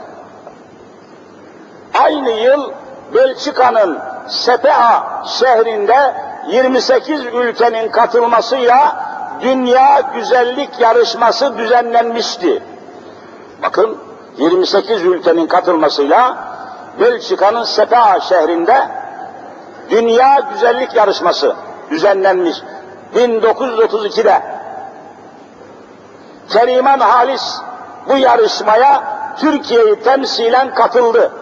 Aynı 1.95 2.31
yıl 2.31 2.71
Belçika'nın 3.15 3.99
Sepea 4.29 5.23
şehrinde 5.27 6.15
28 6.49 7.25
ülkenin 7.25 7.89
katılmasıyla 7.89 8.97
Dünya 9.41 10.01
Güzellik 10.15 10.81
Yarışması 10.81 11.59
düzenlenmişti. 11.59 12.63
Bakın 13.63 13.99
28 14.39 15.03
ülkenin 15.03 15.47
katılmasıyla 15.47 16.37
Belçika'nın 17.01 17.65
Sepea 17.65 18.21
şehrinde 18.21 18.89
Dünya 19.91 20.41
Güzellik 20.53 20.95
Yarışması 20.95 21.57
düzenlenmiş. 21.91 22.63
1932'de 23.17 24.43
Keriman 26.49 27.01
Halis 27.01 27.61
bu 28.09 28.17
yarışmaya 28.17 29.03
Türkiye'yi 29.39 30.03
temsilen 30.03 30.75
katıldı. 30.75 31.33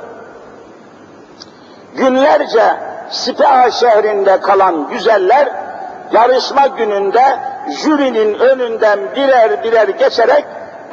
Günlerce 1.95 2.77
Sipah 3.11 3.71
şehrinde 3.71 4.41
kalan 4.41 4.89
güzeller 4.89 5.49
yarışma 6.13 6.67
gününde 6.67 7.39
jürinin 7.83 8.39
önünden 8.39 8.99
birer 9.17 9.65
birer 9.65 9.89
geçerek 9.89 10.45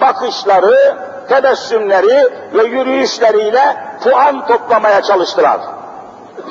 bakışları, 0.01 0.97
tebessümleri 1.29 2.27
ve 2.53 2.63
yürüyüşleriyle 2.63 3.75
puan 4.03 4.47
toplamaya 4.47 5.01
çalıştılar. 5.01 5.59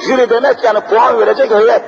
Jüri 0.06 0.30
demek 0.30 0.64
yani 0.64 0.80
puan 0.80 1.20
verecek 1.20 1.50
heyet. 1.50 1.82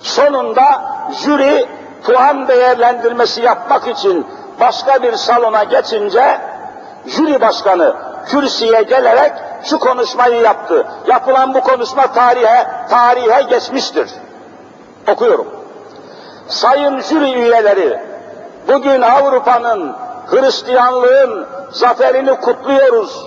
Sonunda 0.00 0.82
jüri 1.24 1.66
puan 2.04 2.48
değerlendirmesi 2.48 3.42
yapmak 3.42 3.88
için 3.88 4.26
başka 4.60 5.02
bir 5.02 5.12
salona 5.12 5.64
geçince 5.64 6.38
jüri 7.06 7.40
başkanı 7.40 7.94
kürsüye 8.26 8.82
gelerek 8.82 9.32
şu 9.64 9.78
konuşmayı 9.78 10.40
yaptı. 10.40 10.86
Yapılan 11.06 11.54
bu 11.54 11.60
konuşma 11.60 12.12
tarihe, 12.12 12.66
tarihe 12.90 13.42
geçmiştir. 13.42 14.10
Okuyorum. 15.08 15.46
Sayın 16.48 17.00
jüri 17.00 17.32
üyeleri, 17.32 18.00
bugün 18.68 19.00
Avrupa'nın, 19.00 19.96
Hristiyanlığın 20.26 21.46
zaferini 21.70 22.40
kutluyoruz. 22.40 23.26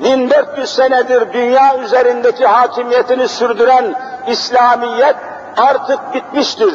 1400 0.00 0.70
senedir 0.70 1.32
dünya 1.32 1.78
üzerindeki 1.78 2.46
hakimiyetini 2.46 3.28
sürdüren 3.28 3.94
İslamiyet 4.26 5.16
artık 5.56 6.14
bitmiştir. 6.14 6.74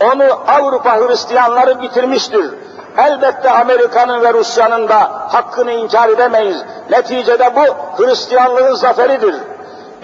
Onu 0.00 0.24
Avrupa 0.46 0.96
Hristiyanları 0.96 1.82
bitirmiştir. 1.82 2.54
Elbette 2.98 3.50
Amerika'nın 3.50 4.22
ve 4.22 4.32
Rusya'nın 4.32 4.88
da 4.88 5.10
hakkını 5.28 5.72
inkar 5.72 6.08
edemeyiz. 6.08 6.56
Neticede 6.90 7.56
bu 7.56 7.62
Hristiyanlığın 8.02 8.74
zaferidir. 8.74 9.34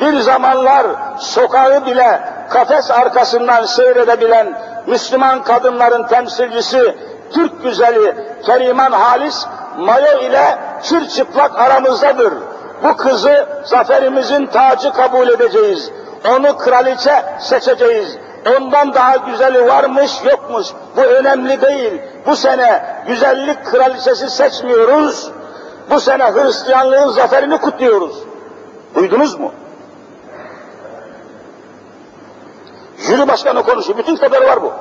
Bir 0.00 0.20
zamanlar 0.20 0.86
sokağı 1.18 1.86
bile 1.86 2.20
kafes 2.50 2.90
arkasından 2.90 3.64
seyredebilen 3.64 4.58
Müslüman 4.86 5.42
kadınların 5.42 6.06
temsilcisi 6.06 6.94
Türk 7.32 7.62
güzeli 7.62 8.14
Keriman 8.46 8.92
Halis 8.92 9.46
mayo 9.78 10.18
ile 10.18 10.58
çırçıplak 10.82 11.58
aramızdadır. 11.58 12.34
Bu 12.82 12.96
kızı 12.96 13.46
zaferimizin 13.64 14.46
tacı 14.46 14.92
kabul 14.92 15.28
edeceğiz. 15.28 15.90
Onu 16.30 16.58
kraliçe 16.58 17.24
seçeceğiz. 17.38 18.18
Ondan 18.46 18.94
daha 18.94 19.16
güzeli 19.16 19.66
varmış 19.66 20.12
yokmuş. 20.24 20.66
Bu 20.96 21.00
önemli 21.00 21.62
değil. 21.62 22.02
Bu 22.26 22.36
sene 22.36 22.82
güzellik 23.06 23.66
kraliçesi 23.66 24.30
seçmiyoruz. 24.30 25.30
Bu 25.90 26.00
sene 26.00 26.24
Hristiyanlığın 26.24 27.08
zaferini 27.08 27.58
kutluyoruz. 27.58 28.16
Duydunuz 28.94 29.40
mu? 29.40 29.52
Jüri 32.98 33.28
başkanı 33.28 33.62
konuşuyor. 33.62 33.98
Bütün 33.98 34.14
kitapları 34.14 34.46
var 34.46 34.62
bu. 34.62 34.72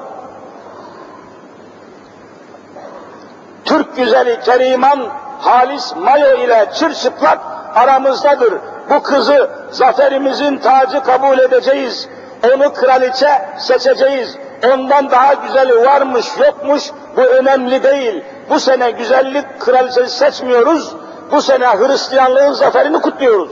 Türk 3.66 3.96
güzeli 3.96 4.40
Keriman 4.40 5.08
Halis 5.40 5.96
Mayo 5.96 6.38
ile 6.38 6.70
çırçıplak 6.74 7.40
aramızdadır. 7.76 8.54
Bu 8.90 9.04
kızı 9.04 9.50
zaferimizin 9.72 10.58
tacı 10.58 11.04
kabul 11.04 11.40
edeceğiz. 11.40 12.10
Onu 12.44 12.74
kraliçe 12.74 13.42
seçeceğiz. 13.58 14.38
Ondan 14.74 15.12
daha 15.12 15.34
güzeli 15.34 15.86
varmış 15.86 16.26
yokmuş 16.38 16.92
bu 17.18 17.22
önemli 17.22 17.84
değil. 17.84 18.24
Bu 18.50 18.60
sene 18.60 18.92
güzellik 18.92 19.60
kraliçesi 19.60 20.18
seçmiyoruz. 20.18 20.96
Bu 21.32 21.42
sene 21.42 21.68
Hristiyanlığın 21.68 22.54
zaferini 22.54 23.02
kutluyoruz. 23.02 23.52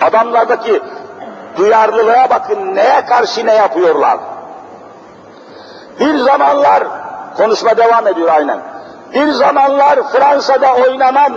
Adamlardaki 0.00 0.82
duyarlılığa 1.56 2.30
bakın 2.30 2.74
neye 2.74 3.06
karşı 3.06 3.46
ne 3.46 3.54
yapıyorlar. 3.54 4.18
Bir 6.00 6.18
zamanlar 6.18 6.84
konuşma 7.36 7.76
devam 7.76 8.06
ediyor 8.06 8.28
aynen. 8.32 8.58
Bir 9.14 9.28
zamanlar 9.30 10.08
Fransa'da 10.12 10.74
oynanan 10.74 11.32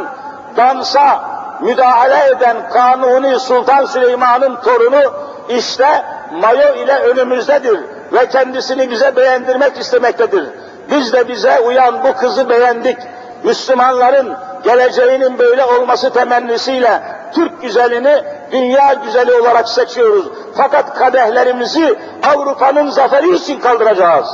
dansa 0.57 1.19
müdahale 1.61 2.29
eden 2.29 2.69
Kanuni 2.69 3.39
Sultan 3.39 3.85
Süleyman'ın 3.85 4.55
torunu 4.55 5.13
işte 5.49 6.03
mayo 6.31 6.75
ile 6.75 6.99
önümüzdedir 6.99 7.79
ve 8.13 8.29
kendisini 8.29 8.91
bize 8.91 9.15
beğendirmek 9.15 9.77
istemektedir. 9.77 10.49
Biz 10.91 11.13
de 11.13 11.27
bize 11.27 11.59
uyan 11.59 12.03
bu 12.03 12.13
kızı 12.13 12.49
beğendik. 12.49 12.97
Müslümanların 13.43 14.37
geleceğinin 14.63 15.39
böyle 15.39 15.65
olması 15.65 16.13
temennisiyle 16.13 17.01
Türk 17.33 17.61
güzelini 17.61 18.23
dünya 18.51 18.93
güzeli 18.93 19.33
olarak 19.33 19.69
seçiyoruz. 19.69 20.25
Fakat 20.55 20.93
kadehlerimizi 20.99 21.99
Avrupa'nın 22.23 22.89
zaferi 22.89 23.35
için 23.35 23.59
kaldıracağız. 23.59 24.27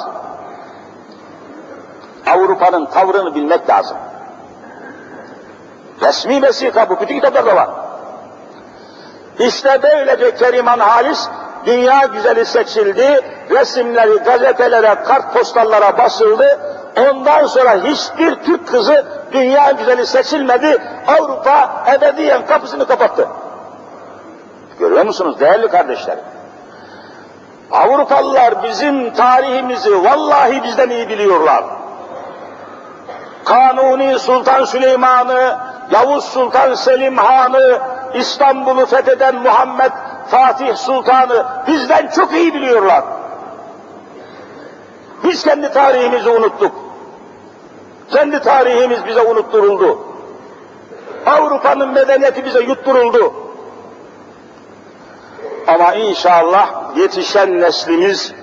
Avrupa'nın 2.28 2.86
tavrını 2.86 3.36
bilmek 3.36 3.70
lazım. 3.70 3.98
Resmi 6.02 6.42
vesika 6.42 6.90
bu, 6.90 7.00
bütün 7.00 7.16
kitaplarda 7.16 7.56
var. 7.56 7.70
İşte 9.40 9.80
böylece 9.84 10.36
Keriman 10.36 10.80
Halis 10.80 11.28
dünya 11.66 12.06
güzeli 12.06 12.46
seçildi, 12.46 13.22
resimleri 13.50 14.18
gazetelere, 14.18 14.96
kartpostallara 15.04 15.98
basıldı. 15.98 16.60
Ondan 17.10 17.46
sonra 17.46 17.84
hiçbir 17.84 18.36
Türk 18.36 18.68
kızı 18.68 19.06
dünya 19.32 19.72
güzeli 19.72 20.08
seçilmedi. 20.08 20.78
Avrupa 21.08 21.84
ebediyen 21.96 22.46
kapısını 22.46 22.88
kapattı. 22.88 23.28
Görüyor 24.80 25.06
musunuz 25.06 25.40
değerli 25.40 25.68
kardeşlerim? 25.68 26.24
Avrupalılar 27.72 28.64
bizim 28.64 29.14
tarihimizi 29.14 30.04
vallahi 30.04 30.64
bizden 30.64 30.90
iyi 30.90 31.10
biliyorlar. 31.10 31.64
Kanuni 33.46 34.20
Sultan 34.20 34.66
Süleyman'ı, 34.66 35.58
Yavuz 35.92 36.24
Sultan 36.24 36.74
Selim 36.74 37.18
Han'ı, 37.18 37.80
İstanbul'u 38.14 38.86
fetheden 38.86 39.36
Muhammed 39.36 39.92
Fatih 40.28 40.76
Sultan'ı 40.76 41.46
bizden 41.68 42.08
çok 42.08 42.34
iyi 42.34 42.54
biliyorlar. 42.54 43.04
Biz 45.24 45.44
kendi 45.44 45.72
tarihimizi 45.72 46.30
unuttuk. 46.30 46.72
Kendi 48.12 48.40
tarihimiz 48.40 49.06
bize 49.06 49.22
unutturuldu. 49.22 50.00
Avrupa'nın 51.26 51.90
medeniyeti 51.90 52.46
bize 52.46 52.60
yutturuldu. 52.60 53.34
Ama 55.68 55.94
inşallah 55.94 56.98
yetişen 56.98 57.62
neslimiz 57.62 58.34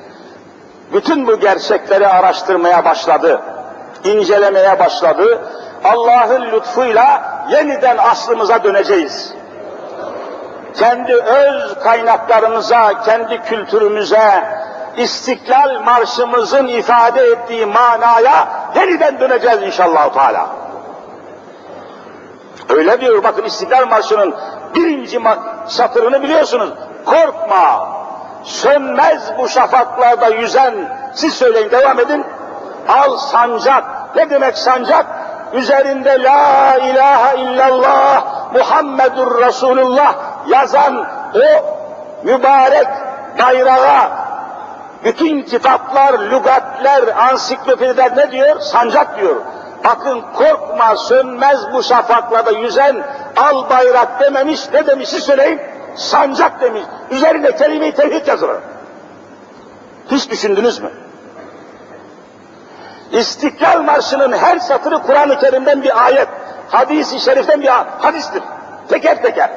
bütün 0.92 1.26
bu 1.26 1.40
gerçekleri 1.40 2.08
araştırmaya 2.08 2.84
başladı, 2.84 3.42
incelemeye 4.04 4.78
başladı. 4.78 5.42
Allah'ın 5.84 6.42
lütfuyla 6.42 7.22
yeniden 7.50 7.96
aslımıza 7.96 8.64
döneceğiz. 8.64 9.34
Kendi 10.74 11.14
öz 11.14 11.78
kaynaklarımıza, 11.78 13.02
kendi 13.02 13.42
kültürümüze, 13.42 14.44
İstiklal 14.96 15.80
Marşımızın 15.80 16.66
ifade 16.66 17.22
ettiği 17.22 17.66
manaya 17.66 18.48
yeniden 18.74 19.20
döneceğiz 19.20 19.62
inşallah 19.62 20.12
Teala. 20.12 20.46
Öyle 22.68 23.00
diyor 23.00 23.24
bakın 23.24 23.44
İstiklal 23.44 23.86
Marşı'nın 23.88 24.34
birinci 24.74 25.20
satırını 25.66 26.22
biliyorsunuz. 26.22 26.70
Korkma, 27.06 27.88
sönmez 28.44 29.32
bu 29.38 29.48
şafaklarda 29.48 30.28
yüzen, 30.28 30.74
siz 31.14 31.34
söyleyin 31.34 31.70
devam 31.70 32.00
edin. 32.00 32.26
Al 32.88 33.16
sancak, 33.16 33.84
ne 34.16 34.30
demek 34.30 34.58
sancak? 34.58 35.06
Üzerinde 35.52 36.22
la 36.22 36.76
ilahe 36.76 37.40
illallah 37.40 38.24
Muhammedur 38.54 39.42
Resulullah 39.46 40.14
yazan 40.48 41.06
o 41.34 41.64
mübarek 42.24 42.88
bayrağa 43.38 44.30
bütün 45.04 45.42
kitaplar, 45.42 46.18
lügatler, 46.18 47.16
ansiklopediler 47.16 48.16
ne 48.16 48.30
diyor? 48.30 48.60
Sancak 48.60 49.20
diyor. 49.20 49.36
Bakın 49.84 50.24
korkma 50.34 50.96
sönmez 50.96 51.72
bu 51.72 51.82
şafaklarda 51.82 52.50
yüzen 52.50 53.06
al 53.36 53.70
bayrak 53.70 54.20
dememiş, 54.20 54.60
ne 54.72 54.86
demiş 54.86 55.08
siz 55.08 55.24
söyleyin? 55.24 55.60
Sancak 55.96 56.60
demiş. 56.60 56.82
Üzerinde 57.10 57.56
kelime-i 57.56 57.94
tevhid 57.94 58.26
yazılır. 58.26 58.56
Hiç 60.10 60.30
düşündünüz 60.30 60.80
mü? 60.80 60.90
İstiklal 63.12 63.82
Marşı'nın 63.82 64.32
her 64.32 64.58
satırı 64.58 65.02
Kur'an-ı 65.02 65.38
Kerim'den 65.38 65.82
bir 65.82 66.04
ayet, 66.04 66.28
hadis-i 66.68 67.20
şeriften 67.20 67.60
bir 67.62 67.68
hadistir. 67.98 68.42
Teker 68.88 69.22
teker. 69.22 69.50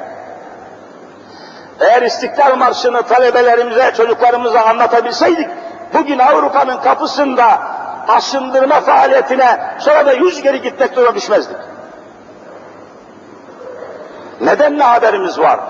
Eğer 1.80 2.02
İstiklal 2.02 2.56
Marşı'nı 2.56 3.02
talebelerimize, 3.02 3.92
çocuklarımıza 3.96 4.60
anlatabilseydik, 4.60 5.48
bugün 5.94 6.18
Avrupa'nın 6.18 6.80
kapısında 6.80 7.58
aşındırma 8.08 8.80
faaliyetine 8.80 9.60
sonra 9.78 10.06
da 10.06 10.12
yüz 10.12 10.42
geri 10.42 10.62
gitmek 10.62 10.96
duruma 10.96 11.14
düşmezdik. 11.14 11.56
Neden 14.40 14.78
ne 14.78 14.82
haberimiz 14.82 15.38
var? 15.38 15.60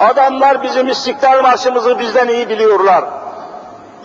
Adamlar 0.00 0.62
bizim 0.62 0.88
İstiklal 0.88 1.42
Marşımızı 1.42 1.98
bizden 1.98 2.28
iyi 2.28 2.48
biliyorlar. 2.48 3.04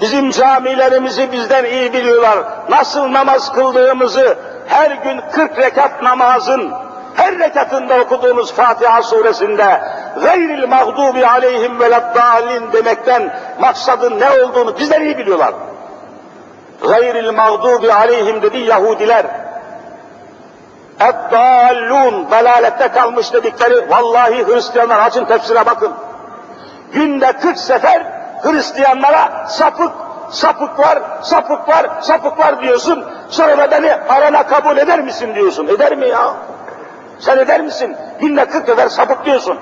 Bizim 0.02 0.32
camilerimizi 0.32 1.32
bizden 1.32 1.66
iyi 1.66 1.94
biliyorlar. 1.94 2.40
Nasıl 2.70 3.14
namaz 3.14 3.54
kıldığımızı, 3.54 4.38
her 4.68 4.92
gün 4.92 5.22
40 5.32 5.58
rekat 5.58 6.04
namazın, 6.04 6.72
her 7.16 7.40
rekatında 7.40 8.00
okuduğumuz 8.00 8.54
Fatiha 8.54 9.04
suresinde 9.04 9.82
gayril 10.22 10.68
mağdubi 10.68 11.28
aleyhim 11.28 11.80
veleddallin 11.80 12.72
demekten 12.74 13.34
maksadın 13.60 14.20
ne 14.20 14.44
olduğunu 14.44 14.80
bizden 14.80 15.02
iyi 15.02 15.18
biliyorlar. 15.18 15.54
Gayril 16.88 17.32
mağdubi 17.32 17.94
aleyhim 17.94 18.42
dedi 18.42 18.58
Yahudiler. 18.58 19.26
Eddallun, 21.00 22.32
dalalette 22.32 22.88
kalmış 22.88 23.34
dedikleri, 23.34 23.90
vallahi 23.90 24.48
Hristiyanlar 24.48 25.00
açın 25.00 25.26
tefsire 25.26 25.66
bakın. 25.66 25.92
Günde 26.94 27.32
40 27.32 27.58
sefer 27.58 28.19
Hristiyanlara 28.42 29.48
sapık, 29.48 29.92
sapık 30.32 30.80
var, 30.80 31.00
sapık 31.22 31.70
var, 31.70 32.02
sapık 32.02 32.40
var 32.40 32.62
diyorsun. 32.62 33.06
Sonra 33.30 33.58
da 33.58 33.72
beni 33.72 33.94
arana 33.94 34.48
kabul 34.48 34.78
eder 34.78 35.02
misin 35.02 35.36
diyorsun. 35.36 35.68
Eder 35.68 35.98
mi 35.98 36.08
ya? 36.08 36.34
Sen 37.20 37.38
eder 37.38 37.62
misin? 37.62 37.96
Günde 38.22 38.46
40 38.46 38.66
sefer 38.66 38.90
sapık 38.90 39.26
diyorsun. 39.26 39.60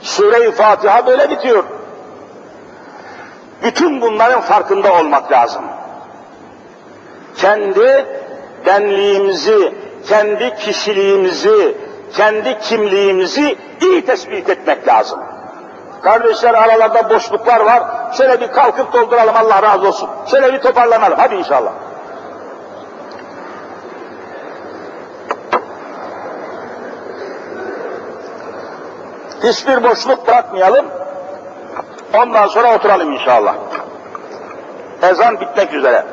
Sure-i 0.00 0.50
Fatiha 0.50 1.06
böyle 1.06 1.30
bitiyor. 1.30 1.64
Bütün 3.62 4.00
bunların 4.00 4.40
farkında 4.40 4.94
olmak 4.94 5.32
lazım. 5.32 5.64
Kendi 7.36 8.06
benliğimizi, 8.66 9.74
kendi 10.08 10.54
kişiliğimizi, 10.56 11.76
kendi 12.12 12.58
kimliğimizi 12.58 13.56
iyi 13.80 14.04
tespit 14.04 14.50
etmek 14.50 14.88
lazım. 14.88 15.20
Kardeşler 16.02 16.54
aralarda 16.54 17.10
boşluklar 17.10 17.60
var. 17.60 17.82
Şöyle 18.12 18.40
bir 18.40 18.52
kalkıp 18.52 18.92
dolduralım 18.92 19.36
Allah 19.36 19.62
razı 19.62 19.88
olsun. 19.88 20.10
Şöyle 20.30 20.52
bir 20.52 20.60
toparlanalım. 20.60 21.18
Hadi 21.18 21.34
inşallah. 21.34 21.72
Hiçbir 29.42 29.84
boşluk 29.84 30.26
bırakmayalım. 30.26 30.86
Ondan 32.14 32.46
sonra 32.46 32.74
oturalım 32.74 33.12
inşallah. 33.12 33.54
Ezan 35.02 35.40
bitmek 35.40 35.74
üzere. 35.74 36.04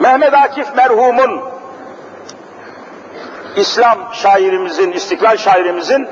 Mehmet 0.00 0.34
Akif 0.34 0.76
merhumun 0.76 1.57
İslam 3.58 3.98
şairimizin, 4.12 4.92
istiklal 4.92 5.36
şairimizin 5.36 6.08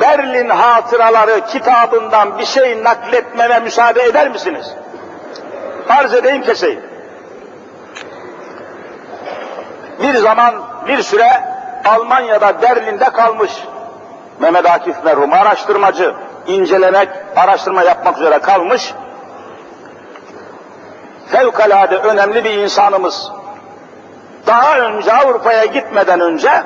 Berlin 0.00 0.48
Hatıraları 0.48 1.46
kitabından 1.46 2.38
bir 2.38 2.44
şey 2.44 2.84
nakletmeme 2.84 3.58
müsaade 3.58 4.02
eder 4.02 4.28
misiniz? 4.28 4.74
Arz 5.88 6.14
edeyim 6.14 6.42
keseyim. 6.42 6.80
Bir 10.02 10.14
zaman, 10.14 10.54
bir 10.88 11.02
süre 11.02 11.30
Almanya'da 11.84 12.62
Berlin'de 12.62 13.04
kalmış 13.04 13.52
Mehmet 14.40 14.66
Akif 14.70 15.04
merhum 15.04 15.32
araştırmacı, 15.32 16.14
incelemek, 16.46 17.08
araştırma 17.36 17.82
yapmak 17.82 18.18
üzere 18.18 18.38
kalmış. 18.38 18.94
Fevkalade 21.26 21.96
önemli 21.96 22.44
bir 22.44 22.54
insanımız. 22.54 23.30
Daha 24.46 24.78
önce 24.78 25.12
Avrupa'ya 25.12 25.64
gitmeden 25.64 26.20
önce 26.20 26.62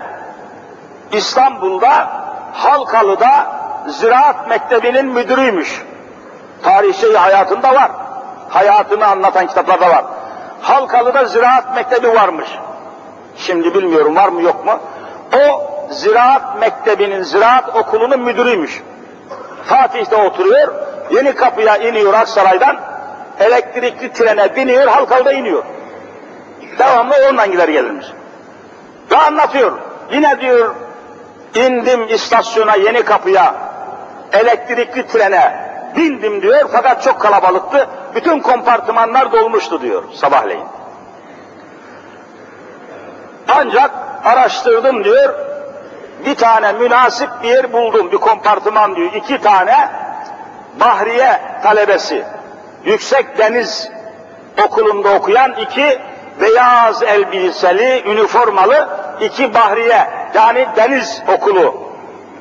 İstanbul'da 1.12 2.08
Halkalı'da 2.52 3.46
Ziraat 3.88 4.48
Mektebi'nin 4.48 5.06
müdürüymüş. 5.06 5.82
Tarih 6.62 6.94
şeyi 6.94 7.16
hayatında 7.16 7.74
var. 7.74 7.90
Hayatını 8.48 9.06
anlatan 9.06 9.46
kitaplarda 9.46 9.90
var. 9.90 10.04
Halkalı'da 10.62 11.24
Ziraat 11.24 11.74
Mektebi 11.74 12.14
varmış. 12.14 12.48
Şimdi 13.36 13.74
bilmiyorum 13.74 14.16
var 14.16 14.28
mı 14.28 14.42
yok 14.42 14.66
mu? 14.66 14.78
O 15.36 15.62
Ziraat 15.90 16.60
Mektebi'nin, 16.60 17.22
Ziraat 17.22 17.76
Okulu'nun 17.76 18.20
müdürüymüş. 18.20 18.82
Fatih'te 19.64 20.16
oturuyor, 20.16 20.74
yeni 21.10 21.34
kapıya 21.34 21.76
iniyor 21.76 22.14
Aksaray'dan, 22.14 22.76
elektrikli 23.40 24.12
trene 24.12 24.56
biniyor, 24.56 24.86
Halkalı'da 24.88 25.32
iniyor. 25.32 25.64
Devamlı 26.80 27.14
ondan 27.30 27.50
gider 27.50 27.68
gelirmiş. 27.68 28.06
Ve 29.10 29.16
anlatıyor. 29.16 29.72
Yine 30.12 30.40
diyor 30.40 30.74
indim 31.54 32.08
istasyona 32.08 32.76
yeni 32.76 33.02
kapıya 33.02 33.54
elektrikli 34.32 35.06
trene 35.06 35.70
bindim 35.96 36.42
diyor 36.42 36.68
fakat 36.72 37.02
çok 37.02 37.20
kalabalıktı. 37.20 37.88
Bütün 38.14 38.40
kompartımanlar 38.40 39.32
dolmuştu 39.32 39.82
diyor 39.82 40.02
sabahleyin. 40.14 40.64
Ancak 43.48 43.90
araştırdım 44.24 45.04
diyor 45.04 45.34
bir 46.26 46.34
tane 46.34 46.72
münasip 46.72 47.28
bir 47.42 47.48
yer 47.48 47.72
buldum 47.72 48.12
bir 48.12 48.16
kompartıman 48.16 48.96
diyor. 48.96 49.12
iki 49.12 49.40
tane 49.40 49.90
Bahriye 50.80 51.40
talebesi 51.62 52.24
yüksek 52.84 53.38
deniz 53.38 53.90
okulunda 54.64 55.08
okuyan 55.14 55.52
iki 55.52 55.98
beyaz 56.40 57.02
elbiseli, 57.02 58.02
üniformalı 58.06 58.88
iki 59.20 59.54
bahriye 59.54 60.10
yani 60.34 60.66
deniz 60.76 61.22
okulu 61.36 61.90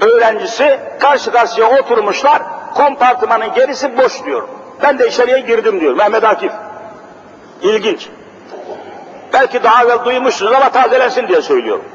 öğrencisi 0.02 0.80
karşı 1.00 1.32
karşıya 1.32 1.80
oturmuşlar. 1.80 2.41
Kompartımanın 2.76 3.54
gerisi 3.54 3.97
boş 3.97 4.26
diyor. 4.26 4.47
Ben 4.84 5.00
de 5.00 5.08
içeriye 5.08 5.39
girdim 5.39 5.82
diyor 5.82 5.95
Mehmet 5.95 6.24
Akif. 6.24 6.52
İlginç. 7.62 8.10
Belki 9.34 9.64
daha 9.64 9.84
evvel 9.84 10.06
duymuşsunuz 10.06 10.54
ama 10.54 10.70
tazelensin 10.70 11.28
diye 11.28 11.41
söylüyorum. 11.41 11.86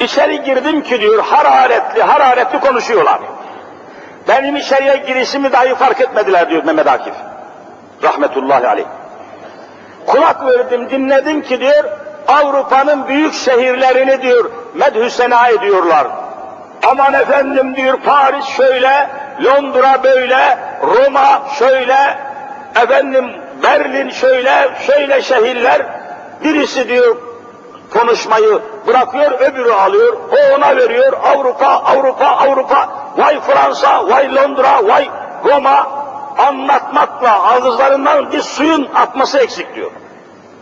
İçeri 0.00 0.42
girdim 0.42 0.82
ki 0.82 1.00
diyor 1.00 1.24
hararetli 1.24 2.02
hararetli 2.02 2.60
konuşuyorlar. 2.60 3.20
Benim 4.28 4.56
içeriye 4.56 4.96
girişimi 4.96 5.52
dahi 5.52 5.74
fark 5.74 6.00
etmediler 6.00 6.50
diyor 6.50 6.64
Mehmet 6.64 6.86
Akif. 6.86 7.14
Rahmetullahi 8.02 8.66
aleyh. 8.66 8.86
Kulak 10.06 10.46
verdim, 10.46 10.90
dinledim 10.90 11.42
ki 11.42 11.60
diyor, 11.60 11.84
Avrupa'nın 12.28 13.08
büyük 13.08 13.34
şehirlerini 13.34 14.22
diyor, 14.22 14.50
medhü 14.74 15.10
sena 15.10 15.48
ediyorlar. 15.48 16.06
Aman 16.90 17.12
efendim 17.14 17.76
diyor, 17.76 17.98
Paris 18.04 18.44
şöyle, 18.44 19.10
Londra 19.44 20.02
böyle, 20.02 20.58
Roma 20.82 21.42
şöyle, 21.58 22.18
efendim 22.82 23.30
Berlin 23.62 24.10
şöyle, 24.10 24.68
şöyle 24.86 25.22
şehirler. 25.22 25.82
Birisi 26.44 26.88
diyor, 26.88 27.16
konuşmayı 27.90 28.58
bırakıyor, 28.86 29.32
öbürü 29.40 29.72
alıyor, 29.72 30.16
o 30.32 30.54
ona 30.54 30.76
veriyor, 30.76 31.12
Avrupa, 31.24 31.66
Avrupa, 31.66 32.26
Avrupa, 32.26 32.88
vay 33.16 33.40
Fransa, 33.40 34.08
vay 34.08 34.34
Londra, 34.34 34.88
vay 34.88 35.08
Roma, 35.44 35.88
anlatmakla 36.38 37.42
ağızlarından 37.42 38.32
bir 38.32 38.42
suyun 38.42 38.88
atması 38.94 39.38
eksik 39.38 39.74
diyor. 39.74 39.90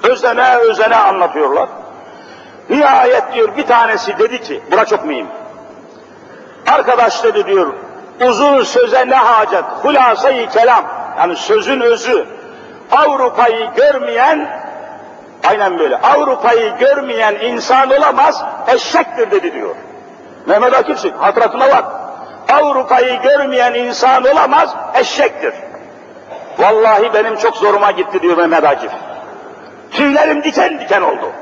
Özene 0.02 0.56
özene 0.56 0.96
anlatıyorlar. 0.96 1.68
Nihayet 2.70 3.34
diyor 3.34 3.56
bir 3.56 3.66
tanesi 3.66 4.18
dedi 4.18 4.42
ki, 4.42 4.62
buna 4.72 4.84
çok 4.84 5.04
mühim. 5.04 5.26
Arkadaş 6.72 7.24
dedi 7.24 7.46
diyor, 7.46 7.72
uzun 8.28 8.62
söze 8.62 9.08
ne 9.08 9.16
hacet, 9.16 9.64
hulasayı 9.82 10.48
kelam, 10.48 10.84
yani 11.18 11.36
sözün 11.36 11.80
özü, 11.80 12.26
Avrupa'yı 12.92 13.70
görmeyen, 13.76 14.60
aynen 15.48 15.78
böyle, 15.78 15.96
Avrupa'yı 15.96 16.76
görmeyen 16.78 17.34
insan 17.34 17.90
olamaz, 17.90 18.44
eşektir 18.66 19.30
dedi 19.30 19.52
diyor. 19.52 19.74
Mehmet 20.46 20.74
Akif'sin, 20.74 21.12
hatırlatına 21.12 21.68
bak. 21.70 22.03
Avrupa'yı 22.52 23.22
görmeyen 23.22 23.74
insan 23.74 24.24
olamaz, 24.24 24.74
eşektir. 24.94 25.54
Vallahi 26.58 27.14
benim 27.14 27.36
çok 27.36 27.56
zoruma 27.56 27.90
gitti 27.90 28.22
diyor 28.22 28.36
Mehmet 28.36 28.64
Akif. 28.64 28.90
Tüylerim 29.90 30.42
diken 30.42 30.80
diken 30.80 31.02
oldu. 31.02 31.32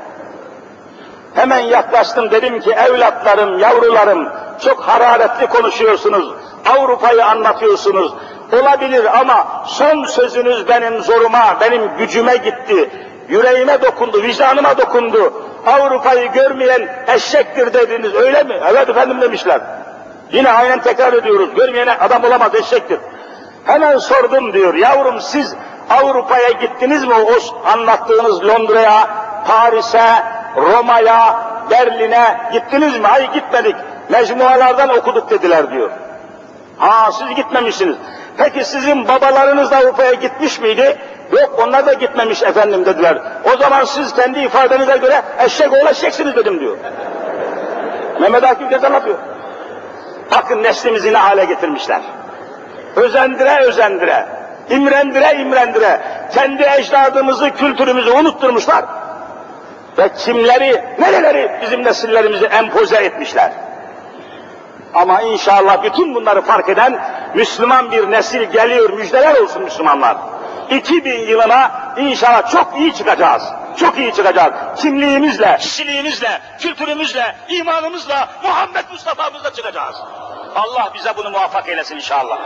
Hemen 1.35 1.59
yaklaştım 1.59 2.31
dedim 2.31 2.59
ki 2.59 2.71
evlatlarım, 2.71 3.59
yavrularım 3.59 4.29
çok 4.65 4.81
hararetli 4.81 5.47
konuşuyorsunuz. 5.47 6.33
Avrupa'yı 6.77 7.25
anlatıyorsunuz. 7.25 8.13
Olabilir 8.61 9.19
ama 9.19 9.63
son 9.67 10.03
sözünüz 10.03 10.67
benim 10.67 11.03
zoruma, 11.03 11.57
benim 11.61 11.97
gücüme 11.97 12.35
gitti. 12.35 12.89
Yüreğime 13.29 13.81
dokundu, 13.81 14.23
vicdanıma 14.23 14.77
dokundu. 14.77 15.33
Avrupa'yı 15.65 16.31
görmeyen 16.31 16.87
eşektir 17.07 17.73
dediniz 17.73 18.15
öyle 18.15 18.43
mi? 18.43 18.59
Evet 18.69 18.89
efendim 18.89 19.21
demişler. 19.21 19.61
Yine 20.31 20.51
aynen 20.51 20.81
tekrar 20.81 21.13
ediyoruz. 21.13 21.49
Görmeyene 21.55 21.91
adam 21.91 22.23
olamaz 22.23 22.55
eşektir. 22.55 22.99
Hemen 23.65 23.97
sordum 23.97 24.53
diyor. 24.53 24.73
Yavrum 24.73 25.21
siz 25.21 25.55
Avrupa'ya 25.89 26.49
gittiniz 26.49 27.03
mi? 27.05 27.13
O 27.13 27.67
anlattığınız 27.69 28.43
Londra'ya, 28.43 29.07
Paris'e, 29.47 30.23
Roma'ya, 30.57 31.39
Berlin'e 31.71 32.37
gittiniz 32.53 32.99
mi? 32.99 33.07
Hayır 33.07 33.29
gitmedik. 33.33 33.75
Mecmualardan 34.09 34.89
okuduk 34.89 35.29
dediler 35.29 35.71
diyor. 35.71 35.89
Ha 36.77 37.11
siz 37.11 37.35
gitmemişsiniz. 37.35 37.95
Peki 38.37 38.65
sizin 38.65 39.07
babalarınız 39.07 39.71
da 39.71 39.77
Avrupa'ya 39.77 40.13
gitmiş 40.13 40.59
miydi? 40.59 40.97
Yok 41.31 41.59
onlar 41.63 41.85
da 41.85 41.93
gitmemiş 41.93 42.43
efendim 42.43 42.85
dediler. 42.85 43.17
O 43.53 43.57
zaman 43.57 43.83
siz 43.83 44.13
kendi 44.13 44.39
ifadenize 44.39 44.97
göre 44.97 45.21
eşek 45.39 45.73
oğlu 45.73 45.89
eşeksiniz 45.89 46.35
dedim 46.35 46.59
diyor. 46.59 46.77
Mehmet 48.19 48.43
Akif 48.43 48.69
Gezen 48.69 48.87
anlatıyor. 48.87 49.17
Bakın 50.35 50.63
neslimizi 50.63 51.13
ne 51.13 51.17
hale 51.17 51.45
getirmişler. 51.45 52.01
Özendire 52.95 53.59
özendire, 53.59 54.25
imrendire 54.69 55.41
imrendire, 55.41 56.01
kendi 56.33 56.63
ecdadımızı, 56.63 57.51
kültürümüzü 57.51 58.11
unutturmuşlar. 58.11 58.85
Ve 59.97 60.09
kimleri, 60.13 60.83
nereleri 60.99 61.51
bizim 61.61 61.83
nesillerimizi 61.83 62.45
empoze 62.45 62.97
etmişler. 62.97 63.51
Ama 64.93 65.21
inşallah 65.21 65.83
bütün 65.83 66.15
bunları 66.15 66.41
fark 66.41 66.69
eden 66.69 66.99
Müslüman 67.35 67.91
bir 67.91 68.11
nesil 68.11 68.43
geliyor, 68.43 68.89
müjdeler 68.89 69.41
olsun 69.41 69.63
Müslümanlar. 69.63 70.17
2000 70.69 71.19
yılına 71.19 71.71
inşallah 71.97 72.51
çok 72.51 72.73
iyi 72.77 72.93
çıkacağız. 72.93 73.43
Çok 73.79 73.97
iyi 73.97 74.13
çıkacağız. 74.13 74.81
Kimliğimizle, 74.81 75.57
kişiliğimizle, 75.59 76.41
kültürümüzle, 76.59 77.35
imanımızla, 77.49 78.29
Muhammed 78.43 78.85
Mustafa'mızla 78.91 79.53
çıkacağız. 79.53 79.95
Allah 80.55 80.91
bize 80.93 81.17
bunu 81.17 81.29
muvaffak 81.29 81.69
eylesin 81.69 81.95
inşallah. 81.95 82.39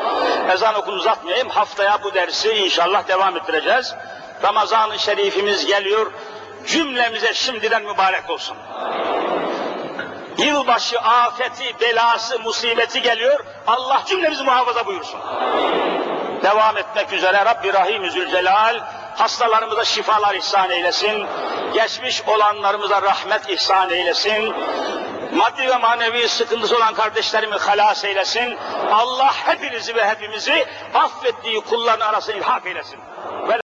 Ezan 0.53 0.75
okunu 0.75 0.95
uzatmayayım. 0.95 1.49
Haftaya 1.49 2.03
bu 2.03 2.13
dersi 2.13 2.49
inşallah 2.49 3.07
devam 3.07 3.37
ettireceğiz. 3.37 3.95
Ramazan-ı 4.43 4.99
Şerifimiz 4.99 5.65
geliyor. 5.65 6.11
Cümlemize 6.67 7.33
şimdiden 7.33 7.83
mübarek 7.83 8.29
olsun. 8.29 8.57
Yılbaşı 10.37 10.99
afeti, 10.99 11.79
belası, 11.81 12.39
musibeti 12.39 13.01
geliyor. 13.01 13.45
Allah 13.67 14.01
cümlemizi 14.05 14.43
muhafaza 14.43 14.85
buyursun. 14.85 15.19
Devam 16.43 16.77
etmek 16.77 17.13
üzere 17.13 17.45
Rabbi 17.45 17.73
Rahim 17.73 18.11
Zülcelal 18.11 18.79
hastalarımıza 19.17 19.85
şifalar 19.85 20.35
ihsan 20.35 20.69
eylesin. 20.69 21.27
Geçmiş 21.73 22.21
olanlarımıza 22.27 23.01
rahmet 23.01 23.49
ihsan 23.49 23.89
eylesin. 23.89 24.53
Maddi 25.31 25.67
ve 25.69 25.77
manevi 25.77 26.27
sıkıntısı 26.27 26.75
olan 26.77 26.93
kardeşlerimi 26.93 27.55
halas 27.55 28.03
eylesin. 28.03 28.57
Allah 28.91 29.33
hepinizi 29.33 29.95
ve 29.95 30.07
hepimizi 30.07 30.65
affettiği 30.93 31.61
kulların 31.61 32.07
arasına 32.07 32.35
ilhak 32.35 32.65
eylesin. 32.65 32.99